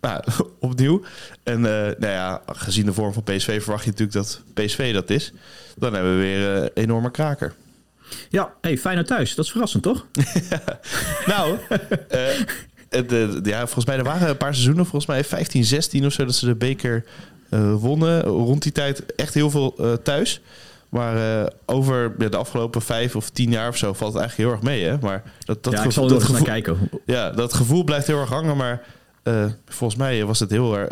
Nou, 0.00 0.22
opnieuw. 0.60 1.02
En 1.42 1.56
eh, 1.56 1.94
nou 1.98 2.12
ja, 2.12 2.42
gezien 2.46 2.86
de 2.86 2.92
vorm 2.92 3.12
van 3.12 3.22
PSV 3.22 3.62
verwacht 3.62 3.84
je 3.84 3.90
natuurlijk 3.90 4.18
dat 4.18 4.42
PSV 4.54 4.92
dat 4.92 5.10
is. 5.10 5.32
Dan 5.76 5.94
hebben 5.94 6.12
we 6.12 6.18
weer 6.18 6.48
een 6.48 6.70
enorme 6.74 7.10
kraker. 7.10 7.54
ja 8.28 8.52
hey, 8.60 8.78
Feyenoord 8.78 9.06
thuis. 9.06 9.34
Dat 9.34 9.44
is 9.44 9.50
verrassend, 9.50 9.82
toch? 9.82 10.06
Nou, 11.26 11.58
eh, 12.08 12.20
het, 12.88 13.12
eh, 13.12 13.28
ja, 13.42 13.58
volgens 13.58 13.86
mij 13.86 13.96
er 13.96 14.04
waren 14.04 14.28
een 14.28 14.36
paar 14.36 14.54
seizoenen, 14.54 14.86
volgens 14.86 15.06
mij 15.06 15.24
15, 15.24 15.64
16 15.64 16.06
of 16.06 16.12
zo, 16.12 16.24
dat 16.24 16.34
ze 16.34 16.46
de 16.46 16.54
beker 16.54 17.04
eh, 17.48 17.74
wonnen. 17.74 18.22
Rond 18.22 18.62
die 18.62 18.72
tijd 18.72 19.14
echt 19.14 19.34
heel 19.34 19.50
veel 19.50 19.74
eh, 19.78 19.92
thuis. 19.92 20.40
Maar 20.88 21.42
eh, 21.42 21.46
over 21.66 22.14
ja, 22.18 22.28
de 22.28 22.36
afgelopen 22.36 22.82
vijf 22.82 23.16
of 23.16 23.30
tien 23.30 23.50
jaar 23.50 23.68
of 23.68 23.76
zo 23.76 23.92
valt 23.92 24.12
het 24.12 24.20
eigenlijk 24.20 24.50
heel 24.50 24.58
erg 24.58 24.68
mee. 24.70 24.84
Hè? 24.84 24.98
Maar 25.00 25.22
dat, 25.44 25.64
dat, 25.64 25.72
ja, 25.72 25.82
ik 25.82 25.90
zal 25.90 26.04
er 26.04 26.10
dat 26.10 26.18
nog 26.18 26.28
eens 26.28 26.38
naar 26.38 26.48
kijken. 26.48 26.90
ja, 27.06 27.30
dat 27.30 27.54
gevoel 27.54 27.84
blijft 27.84 28.06
heel 28.06 28.20
erg 28.20 28.28
hangen. 28.28 28.56
Maar 28.56 28.82
eh, 29.22 29.44
volgens 29.66 30.00
mij 30.00 30.24
was 30.24 30.40
het 30.40 30.50
heel 30.50 30.78
erg, 30.78 30.90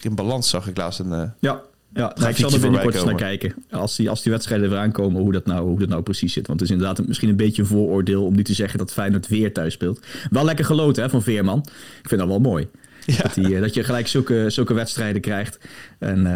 in 0.00 0.14
balans, 0.14 0.48
zag 0.48 0.68
ik 0.68 0.76
laatst. 0.76 1.00
Een, 1.00 1.12
eh, 1.12 1.22
Ja, 1.40 1.62
ja 1.94 2.12
nou, 2.14 2.30
ik 2.30 2.36
zal 2.36 2.52
er 2.52 2.60
binnenkort 2.60 2.94
eens 2.94 3.04
naar 3.04 3.14
kijken. 3.14 3.54
Als 3.70 3.96
die, 3.96 4.10
als 4.10 4.22
die 4.22 4.32
wedstrijden 4.32 4.70
weer 4.70 4.78
aankomen, 4.78 5.20
hoe 5.22 5.32
dat, 5.32 5.46
nou, 5.46 5.68
hoe 5.68 5.78
dat 5.78 5.88
nou 5.88 6.02
precies 6.02 6.32
zit. 6.32 6.46
Want 6.46 6.60
het 6.60 6.68
is 6.68 6.74
inderdaad 6.76 7.06
misschien 7.06 7.28
een 7.28 7.36
beetje 7.36 7.62
een 7.62 7.68
vooroordeel 7.68 8.24
om 8.26 8.34
nu 8.34 8.42
te 8.42 8.54
zeggen 8.54 8.78
dat 8.78 8.92
Feyenoord 8.92 9.28
weer 9.28 9.52
thuis 9.52 9.72
speelt. 9.72 10.06
Wel 10.30 10.44
lekker 10.44 10.64
geloten 10.64 11.02
hè, 11.02 11.10
van 11.10 11.22
Veerman. 11.22 11.58
Ik 12.02 12.08
vind 12.08 12.20
dat 12.20 12.30
wel 12.30 12.40
mooi. 12.40 12.68
Ja. 13.06 13.22
Dat, 13.22 13.34
die, 13.34 13.54
eh, 13.54 13.60
dat 13.60 13.74
je 13.74 13.84
gelijk 13.84 14.06
zulke, 14.06 14.44
zulke 14.48 14.74
wedstrijden 14.74 15.20
krijgt. 15.20 15.58
En 15.98 16.26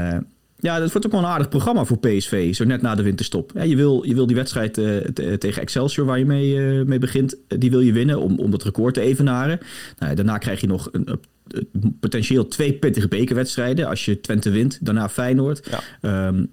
ja, 0.61 0.79
dat 0.79 0.91
wordt 0.91 1.07
ook 1.07 1.13
wel 1.13 1.21
een 1.21 1.27
aardig 1.27 1.49
programma 1.49 1.85
voor 1.85 1.99
PSV, 1.99 2.55
zo 2.55 2.65
net 2.65 2.83
na 2.83 2.95
de 2.95 3.03
winterstop. 3.03 3.51
Ja, 3.55 3.63
je, 3.63 3.77
wil, 3.77 4.03
je 4.07 4.15
wil 4.15 4.27
die 4.27 4.37
wedstrijd 4.37 4.79
eh, 4.79 4.97
te- 4.97 5.39
tegen 5.39 5.63
Excelsior, 5.63 6.07
waar 6.07 6.19
je 6.19 6.25
mee, 6.27 6.79
eh, 6.79 6.85
mee 6.87 6.99
begint, 6.99 7.37
eh, 7.49 7.59
die 7.59 7.71
wil 7.71 7.81
je 7.81 7.93
winnen 7.93 8.21
om, 8.21 8.39
om 8.39 8.51
dat 8.51 8.63
record 8.63 8.95
te 8.95 9.01
evenaren. 9.01 9.59
Nou, 9.99 10.15
daarna 10.15 10.39
krijg 10.39 10.61
je 10.61 10.67
nog 10.67 10.89
een, 10.93 11.11
een- 11.11 11.21
potentieel 12.01 12.49
twee 12.49 12.73
pittige 12.73 13.09
bekerwedstrijden. 13.09 13.87
Als 13.89 14.05
je 14.05 14.21
Twente 14.21 14.51
wint, 14.51 14.79
daarna 14.85 15.09
Feyenoord. 15.09 15.69
Ja. 15.71 15.81
Ehm, 16.01 16.45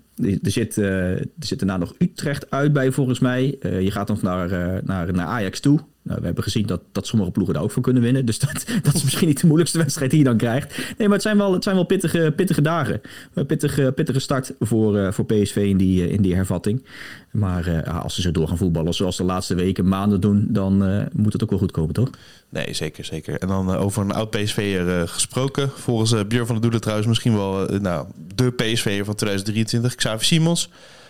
er, 0.44 0.52
zit, 0.52 0.78
er 0.78 1.28
zit 1.39 1.60
daarna 1.60 1.78
nog 1.78 1.94
Utrecht 1.98 2.52
uit 2.52 2.74
bij, 2.74 2.91
volgens 2.91 3.20
mij. 3.20 3.58
Je 3.62 3.91
gaat 3.91 4.08
nog 4.08 4.22
naar, 4.22 4.50
naar, 4.84 5.13
naar 5.13 5.26
Ajax 5.26 5.60
toe. 5.60 5.80
Nou, 6.06 6.20
we 6.20 6.26
hebben 6.26 6.44
gezien 6.44 6.65
dat, 6.65 6.82
dat 6.91 7.08
sommige 7.08 7.32
ploegen 7.32 7.54
daar 7.54 7.63
ook 7.63 7.72
voor 7.72 7.84
kunnen 7.84 8.02
winnen. 8.02 8.26
Dus 8.26 8.39
dat, 8.39 8.65
dat 8.84 8.94
is 8.94 9.04
misschien 9.04 9.28
niet 9.28 9.39
de 9.39 9.46
moeilijkste 9.46 9.78
wedstrijd 9.78 10.12
die 10.12 10.20
je 10.20 10.26
dan 10.26 10.38
krijgt. 10.38 10.78
Nee, 10.78 11.08
maar 11.08 11.18
het 11.18 11.22
zijn 11.22 11.38
wel, 11.38 11.54
het 11.54 11.63
zijn 11.63 11.76
wel 11.76 11.86
pittige, 11.86 12.34
pittige 12.36 12.62
dagen. 12.62 13.02
Een 13.34 13.46
pittige, 13.46 13.91
pittige 13.96 14.20
start 14.20 14.54
voor, 14.60 14.98
eh, 14.98 15.12
voor 15.12 15.26
PSV 15.26 15.56
in 15.56 15.78
die, 15.78 16.04
eh, 16.04 16.12
in 16.12 16.22
die 16.22 16.36
hervatting. 16.36 16.84
Maar 17.32 17.68
eh, 17.68 18.04
als 18.04 18.15
ze 18.15 18.22
zo 18.22 18.32
door 18.32 18.48
gaan 18.48 18.58
voetballen 18.58 18.94
zoals 18.94 19.18
de 19.18 19.24
laatste 19.24 19.56
weken, 19.56 19.88
maanden 19.88 20.22
doen... 20.22 20.48
dan 20.50 20.86
eh, 20.86 21.06
moet 21.13 21.34
het 21.34 21.44
ook 21.44 21.50
wel 21.50 21.60
goed 21.60 21.72
komen, 21.72 21.94
toch? 21.94 22.10
Nee, 22.50 22.74
zeker, 22.74 23.06
zeker. 23.06 23.39
En 23.39 23.48
dan 23.48 23.74
eh, 23.74 23.82
over 23.82 24.02
een 24.02 24.12
oud 24.12 24.30
PSV'er 24.30 25.00
eh, 25.00 25.08
gesproken. 25.08 25.70
Volgens 25.76 26.13
eh 26.13 26.20
Björn 26.28 26.46
van 26.46 26.56
der 26.56 26.62
Doelen 26.62 26.82
trouwens 26.82 27.08
misschien 27.08 27.36
wel 27.36 27.68
eh, 27.68 27.80
nou, 27.80 28.08
de 28.36 28.52
PSV'er 28.52 29.06
van 29.06 29.15
2023. 29.15 29.96
Xavi 29.96 30.26
Simons. 30.26 30.70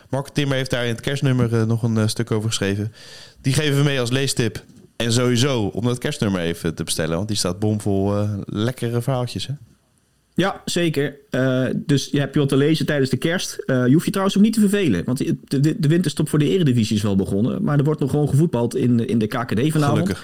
Mark 0.10 0.30
Timmer 0.30 0.58
heeft 0.58 0.70
daar 0.70 0.84
in 0.84 0.92
het 0.92 1.02
kerstnummer 1.02 1.54
eh, 1.56 1.64
nog 1.64 1.84
een 1.84 1.98
eh, 1.98 2.08
stuk 2.08 2.32
over 2.32 2.50
geschreven. 2.50 2.94
Die 3.42 3.54
geven 3.54 3.78
we 3.78 3.84
mee 3.84 4.00
als 4.00 4.12
leestip. 4.12 4.64
En 4.96 5.12
sowieso 5.12 5.62
om 5.62 5.84
dat 5.84 5.98
kerstnummer 5.98 6.42
even 6.42 6.76
te 6.76 6.84
bestellen. 6.84 7.16
Want 7.16 7.28
die 7.28 7.38
staat 7.38 7.60
bomvol 7.60 8.18
eh, 8.18 8.30
lekkere 8.46 9.02
verhaaltjes. 9.02 9.48
Hè? 9.48 9.54
Ja, 10.34 10.62
zeker. 10.66 11.18
Eh, 11.30 11.66
dus 11.76 12.10
je 12.12 12.20
hebt 12.20 12.34
je 12.34 12.40
wat 12.40 12.50
te 12.50 12.58
lezen 12.58 12.86
tijdens 12.86 13.10
de 13.10 13.18
kerst. 13.18 13.58
Eh, 13.66 13.86
je 13.86 13.94
hoeft 13.94 14.06
je 14.06 14.12
trouwens 14.12 14.38
ook 14.38 14.44
niet 14.44 14.54
te 14.54 14.60
vervelen. 14.60 15.04
Want 15.06 15.18
de, 15.18 15.38
de, 15.60 15.80
de 15.80 15.88
winterstop 15.88 16.30
voor 16.30 16.40
de 16.40 16.50
eredivisie 16.50 16.96
is 16.96 17.02
wel 17.02 17.16
begonnen. 17.16 17.64
Maar 17.64 17.78
er 17.78 17.84
wordt 17.84 18.00
nog 18.00 18.10
gewoon 18.10 18.30
gevoetbald 18.30 18.76
in, 18.76 19.08
in 19.08 19.20
de 19.20 19.28
KKD 19.28 19.72
vanavond. 19.72 20.00
Gelukkig. 20.00 20.24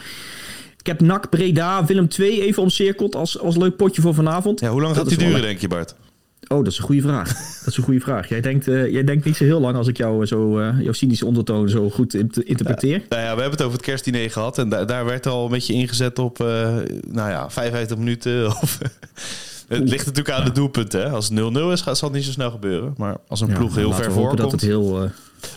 Ik 0.77 0.87
heb 0.87 1.01
NAC, 1.01 1.29
Breda, 1.29 1.85
Willem 1.85 2.07
2 2.07 2.41
even 2.41 2.63
omcirkeld 2.63 3.15
als, 3.15 3.39
als 3.39 3.57
leuk 3.57 3.75
potje 3.75 4.01
voor 4.01 4.13
vanavond. 4.13 4.59
Ja, 4.59 4.69
hoe 4.69 4.81
lang 4.81 4.95
Dat 4.95 5.07
gaat 5.07 5.17
die 5.17 5.27
duren, 5.27 5.41
denk 5.41 5.59
je 5.59 5.67
Bart? 5.67 5.95
Oh, 6.47 6.57
dat 6.57 6.67
is 6.67 6.77
een 6.77 6.83
goede 6.83 7.01
vraag. 7.01 7.27
Dat 7.59 7.67
is 7.67 7.77
een 7.77 7.83
goede 7.83 7.99
vraag. 7.99 8.29
Jij 8.29 8.41
denkt, 8.41 8.67
eh, 8.67 8.91
jij 8.91 9.03
denkt 9.03 9.25
niet 9.25 9.35
zo 9.37 9.43
heel 9.43 9.59
lang 9.59 9.75
als 9.75 9.87
ik 9.87 9.97
jou, 9.97 10.25
zo, 10.25 10.59
eh, 10.59 10.81
jouw 10.81 10.91
cynische 10.93 11.25
ondertoon 11.25 11.69
zo 11.69 11.89
goed 11.89 12.13
in- 12.13 12.31
interpreteer. 12.43 13.01
Nou 13.09 13.21
ja, 13.21 13.35
we 13.35 13.41
hebben 13.41 13.51
het 13.51 13.61
over 13.61 13.73
het 13.77 13.85
kerstdiner 13.85 14.31
gehad. 14.31 14.57
En 14.57 14.69
da- 14.69 14.85
daar 14.85 15.05
werd 15.05 15.27
al 15.27 15.45
een 15.45 15.51
beetje 15.51 15.73
ingezet 15.73 16.19
op, 16.19 16.39
eh, 16.39 16.45
nou 17.07 17.29
ja, 17.29 17.49
55 17.49 17.97
minuten. 17.97 18.45
Of, 18.61 18.77
het 19.67 19.89
ligt 19.89 20.05
natuurlijk 20.05 20.37
aan 20.37 20.45
de 20.45 20.51
doelpunten. 20.51 21.01
Hè? 21.01 21.09
Als 21.09 21.25
het 21.29 21.33
0-0 21.33 21.71
is, 21.71 21.81
gaat, 21.81 21.97
zal 21.97 22.07
het 22.07 22.17
niet 22.17 22.25
zo 22.25 22.31
snel 22.31 22.51
gebeuren. 22.51 22.93
Maar 22.97 23.17
als 23.27 23.41
een 23.41 23.47
Ja, 23.47 23.55
ploeg 23.57 23.75
heel 23.75 23.89
laten 23.89 24.03
ver 24.03 24.13
voorkomt... 24.13 24.37
dat 24.37 24.51
het 24.51 24.61
heel... 24.61 25.03
eh, 25.03 25.09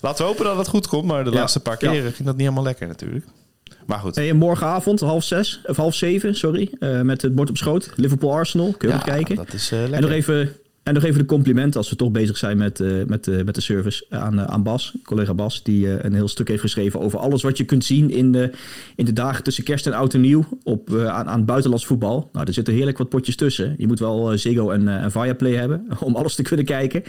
Laten 0.02 0.24
we 0.24 0.30
hopen 0.30 0.44
dat 0.44 0.56
het 0.56 0.68
goed 0.68 0.86
komt. 0.86 1.04
Maar 1.04 1.24
de 1.24 1.30
Ja. 1.30 1.36
laatste 1.38 1.60
paar 1.60 1.76
Ja. 1.80 1.90
keren 1.90 2.12
ging 2.12 2.24
dat 2.24 2.32
niet 2.36 2.42
helemaal 2.42 2.64
lekker 2.64 2.86
natuurlijk. 2.86 3.24
Maar 3.86 3.98
goed. 3.98 4.14
Hey, 4.14 4.28
en 4.30 4.36
morgenavond, 4.36 5.00
half 5.00 5.24
zes, 5.24 5.60
of 5.66 5.76
half 5.76 5.94
zeven, 5.94 6.34
sorry, 6.36 6.70
eh, 6.80 7.00
met 7.00 7.22
het 7.22 7.34
bord 7.34 7.50
op 7.50 7.56
schoot. 7.56 7.90
Liverpool-Arsenal, 7.96 8.74
kun 8.78 8.88
je 8.88 8.94
ja, 8.94 9.00
kijken. 9.00 9.36
dat 9.36 9.52
is 9.52 9.70
eh, 9.72 9.78
En 9.82 9.90
lekker. 9.90 10.08
nog, 10.08 10.18
even, 10.18 10.52
en 10.84 10.94
nog 10.94 11.04
even 11.04 11.18
de 11.18 11.26
complimenten 11.26 11.80
als 11.80 11.90
we 11.90 11.96
toch 11.96 12.10
bezig 12.10 12.36
zijn 12.36 12.56
met, 12.56 12.80
eh, 12.80 12.88
met, 13.06 13.28
eh, 13.28 13.44
met 13.44 13.54
de 13.54 13.60
service 13.60 14.06
aan, 14.10 14.38
eh, 14.38 14.44
aan 14.44 14.62
Bas, 14.62 14.94
collega 15.02 15.34
Bas, 15.34 15.62
die 15.62 16.04
een 16.04 16.14
heel 16.14 16.28
stuk 16.28 16.48
heeft 16.48 16.60
geschreven 16.60 17.00
over 17.00 17.18
alles 17.18 17.42
wat 17.42 17.56
je 17.56 17.64
kunt 17.64 17.84
zien 17.84 18.10
in 18.10 18.32
de, 18.32 18.50
in 18.96 19.04
de 19.04 19.12
dagen 19.12 19.44
tussen 19.44 19.64
kerst 19.64 19.86
en 19.86 19.92
oud 19.92 20.14
en 20.14 20.20
nieuw 20.20 20.44
op, 20.62 20.94
aan, 20.94 21.28
aan 21.28 21.44
buitenlands 21.44 21.86
voetbal. 21.86 22.28
Nou, 22.32 22.46
er 22.46 22.52
zitten 22.52 22.74
heerlijk 22.74 22.98
wat 22.98 23.08
potjes 23.08 23.36
tussen. 23.36 23.74
Je 23.78 23.86
moet 23.86 23.98
wel 23.98 24.38
Ziggo 24.38 24.70
en, 24.70 24.88
en 24.88 25.10
Viaplay 25.10 25.54
hebben 25.54 25.86
om 26.00 26.16
alles 26.16 26.34
te 26.34 26.42
kunnen 26.42 26.66
kijken. 26.66 27.02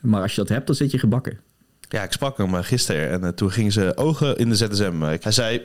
Maar 0.00 0.22
als 0.22 0.34
je 0.34 0.40
dat 0.40 0.48
hebt, 0.48 0.66
dan 0.66 0.76
zit 0.76 0.90
je 0.90 0.98
gebakken. 0.98 1.38
Ja, 1.88 2.02
ik 2.02 2.12
sprak 2.12 2.38
hem 2.38 2.54
gisteren 2.54 3.22
en 3.22 3.34
toen 3.34 3.50
gingen 3.50 3.72
ze 3.72 3.96
ogen 3.96 4.36
in 4.36 4.48
de 4.48 4.54
ZSM. 4.54 5.00
Hij 5.00 5.32
zei, 5.32 5.62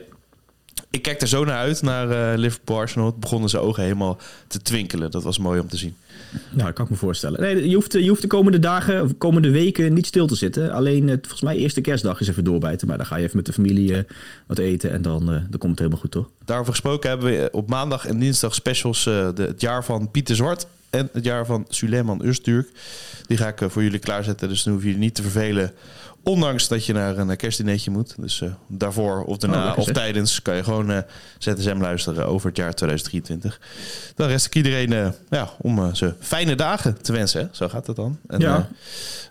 ik 0.90 1.02
kijk 1.02 1.20
er 1.20 1.28
zo 1.28 1.44
naar 1.44 1.56
uit, 1.56 1.82
naar 1.82 2.32
uh, 2.32 2.38
Liverpool 2.38 2.78
Arsenal. 2.78 3.06
Het 3.06 3.20
begonnen 3.20 3.50
zijn 3.50 3.62
ogen 3.62 3.82
helemaal 3.82 4.18
te 4.46 4.62
twinkelen. 4.62 5.10
Dat 5.10 5.22
was 5.22 5.38
mooi 5.38 5.60
om 5.60 5.68
te 5.68 5.76
zien. 5.76 5.96
Nou, 6.50 6.64
dat 6.64 6.72
kan 6.72 6.84
ik 6.84 6.90
me 6.90 6.96
voorstellen. 6.96 7.40
Nee, 7.40 7.68
je, 7.68 7.74
hoeft, 7.74 7.92
je 7.92 8.08
hoeft 8.08 8.22
de 8.22 8.26
komende 8.26 8.58
dagen, 8.58 9.02
of 9.02 9.18
komende 9.18 9.50
weken 9.50 9.92
niet 9.92 10.06
stil 10.06 10.26
te 10.26 10.34
zitten. 10.34 10.72
Alleen, 10.72 11.02
uh, 11.08 11.14
volgens 11.20 11.42
mij, 11.42 11.56
eerste 11.56 11.80
kerstdag 11.80 12.20
is 12.20 12.28
even 12.28 12.44
doorbijten. 12.44 12.88
Maar 12.88 12.96
dan 12.96 13.06
ga 13.06 13.16
je 13.16 13.24
even 13.24 13.36
met 13.36 13.46
de 13.46 13.52
familie 13.52 13.90
uh, 13.90 13.98
wat 14.46 14.58
eten 14.58 14.90
en 14.90 15.02
dan, 15.02 15.26
dan 15.26 15.58
komt 15.58 15.70
het 15.70 15.78
helemaal 15.78 16.00
goed, 16.00 16.10
toch? 16.10 16.28
Daarover 16.44 16.72
gesproken 16.72 17.08
hebben 17.08 17.30
we 17.30 17.48
op 17.52 17.68
maandag 17.68 18.06
en 18.06 18.18
dinsdag 18.18 18.54
specials 18.54 19.04
de, 19.04 19.32
het 19.36 19.60
jaar 19.60 19.84
van 19.84 20.10
Pieter 20.10 20.36
Zwart 20.36 20.66
en 20.90 21.08
het 21.12 21.24
jaar 21.24 21.46
van 21.46 21.64
Suleiman 21.68 22.24
Öztürk. 22.24 22.78
Die 23.26 23.36
ga 23.36 23.48
ik 23.48 23.70
voor 23.70 23.82
jullie 23.82 23.98
klaarzetten, 23.98 24.48
dus 24.48 24.62
dan 24.62 24.72
hoef 24.72 24.84
je 24.84 24.96
niet 24.96 25.14
te 25.14 25.22
vervelen 25.22 25.72
Ondanks 26.24 26.68
dat 26.68 26.86
je 26.86 26.92
naar 26.92 27.18
een 27.18 27.36
kerstdineetje 27.36 27.90
moet. 27.90 28.14
Dus 28.18 28.40
uh, 28.40 28.50
daarvoor 28.66 29.24
of 29.24 29.36
daarna 29.36 29.70
oh, 29.70 29.78
of 29.78 29.84
tijdens 29.84 30.42
kan 30.42 30.56
je 30.56 30.64
gewoon 30.64 30.90
uh, 30.90 30.98
ZSM 31.38 31.80
luisteren 31.80 32.26
over 32.26 32.48
het 32.48 32.56
jaar 32.56 32.74
2023. 32.74 33.60
Dan 34.14 34.28
rest 34.28 34.46
ik 34.46 34.54
iedereen 34.54 34.92
uh, 34.92 35.08
ja, 35.30 35.50
om 35.58 35.94
ze 35.94 36.14
fijne 36.20 36.54
dagen 36.54 37.02
te 37.02 37.12
wensen. 37.12 37.40
Hè? 37.40 37.46
Zo 37.50 37.68
gaat 37.68 37.86
het 37.86 37.96
dan. 37.96 38.18
En, 38.26 38.40
ja. 38.40 38.68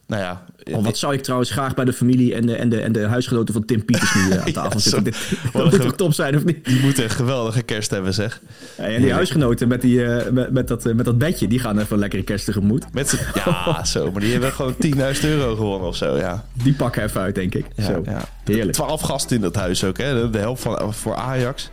nou 0.07 0.21
ja. 0.21 0.45
Oh, 0.71 0.83
wat 0.83 0.97
zou 0.97 1.13
ik 1.13 1.23
trouwens 1.23 1.51
graag 1.51 1.73
bij 1.73 1.85
de 1.85 1.93
familie 1.93 2.35
en 2.35 2.45
de, 2.45 2.55
en 2.55 2.69
de, 2.69 2.81
en 2.81 2.91
de 2.91 3.05
huisgenoten 3.05 3.53
van 3.53 3.65
Tim 3.65 3.85
Pieters 3.85 4.13
nu 4.15 4.37
aan 4.37 4.51
tafel 4.61 4.79
ja, 4.79 4.89
zitten. 4.89 5.13
dat 5.53 5.63
moet 5.71 5.81
toch 5.81 5.95
top 5.95 6.13
zijn, 6.13 6.35
of 6.35 6.45
niet? 6.45 6.65
Die 6.65 6.79
moeten 6.79 7.03
een 7.03 7.09
geweldige 7.09 7.61
kerst 7.61 7.89
hebben, 7.89 8.13
zeg. 8.13 8.41
Ja, 8.77 8.83
en 8.83 9.01
die 9.01 9.13
huisgenoten 9.13 9.67
met, 9.67 9.81
die, 9.81 10.05
met, 10.31 10.51
met, 10.51 10.67
dat, 10.67 10.83
met 10.83 11.05
dat 11.05 11.17
bedje, 11.17 11.47
die 11.47 11.59
gaan 11.59 11.79
even 11.79 11.93
een 11.93 11.99
lekkere 11.99 12.23
kerst 12.23 12.45
tegemoet. 12.45 12.93
Met 12.93 13.31
ja, 13.33 13.83
zo. 13.85 14.11
Maar 14.11 14.21
die 14.21 14.31
hebben 14.31 14.51
gewoon 14.51 14.75
10.000 14.85 15.21
euro 15.21 15.55
gewonnen 15.55 15.87
of 15.87 15.95
zo, 15.95 16.17
ja. 16.17 16.45
Die 16.63 16.73
pakken 16.83 17.03
even 17.03 17.21
uit, 17.21 17.35
denk 17.35 17.55
ik. 17.55 17.65
Ja, 17.75 17.83
Zo. 17.83 18.01
Ja. 18.05 18.21
Heerlijk. 18.43 18.71
Twaalf 18.71 19.01
gasten 19.01 19.35
in 19.35 19.41
dat 19.41 19.55
huis 19.55 19.83
ook, 19.83 19.97
hè? 19.97 20.29
De 20.29 20.37
helft 20.37 20.61
van, 20.61 20.93
voor 20.93 21.15
Ajax. 21.15 21.69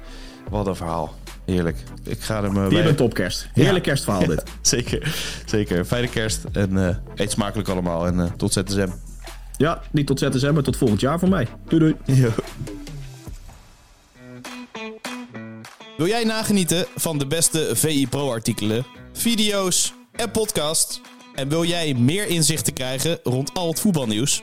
Wat 0.50 0.66
een 0.66 0.76
verhaal. 0.76 1.14
Heerlijk. 1.44 1.76
Ik 2.04 2.20
ga 2.20 2.42
er 2.42 2.52
me 2.52 2.68
bij... 2.68 2.86
een 2.86 2.96
topkerst. 2.96 3.48
Heerlijk 3.52 3.84
kerstverhaal 3.84 4.26
dit. 4.26 4.42
zeker. 4.60 5.14
Zeker. 5.46 5.84
Fijne 5.84 6.08
kerst. 6.08 6.44
En 6.52 6.70
uh, 6.72 6.88
eet 7.14 7.30
smakelijk 7.30 7.68
allemaal. 7.68 8.06
En 8.06 8.14
uh, 8.14 8.24
tot 8.36 8.52
ZSM. 8.52 8.88
Ja, 9.56 9.82
niet 9.90 10.06
tot 10.06 10.18
ZSM, 10.18 10.52
maar 10.52 10.62
tot 10.62 10.76
volgend 10.76 11.00
jaar 11.00 11.18
voor 11.18 11.28
mij. 11.28 11.46
Doei 11.68 11.94
doei. 12.04 12.18
Yo. 12.22 12.30
Wil 15.96 16.06
jij 16.06 16.24
nagenieten 16.24 16.86
van 16.96 17.18
de 17.18 17.26
beste 17.26 17.70
VI 17.72 18.08
Pro 18.08 18.30
artikelen, 18.30 18.86
video's 19.12 19.94
en 20.12 20.30
podcast? 20.30 21.00
En 21.34 21.48
wil 21.48 21.64
jij 21.64 21.94
meer 21.94 22.26
inzichten 22.26 22.72
krijgen 22.72 23.18
rond 23.22 23.54
al 23.54 23.68
het 23.68 23.80
voetbalnieuws? 23.80 24.42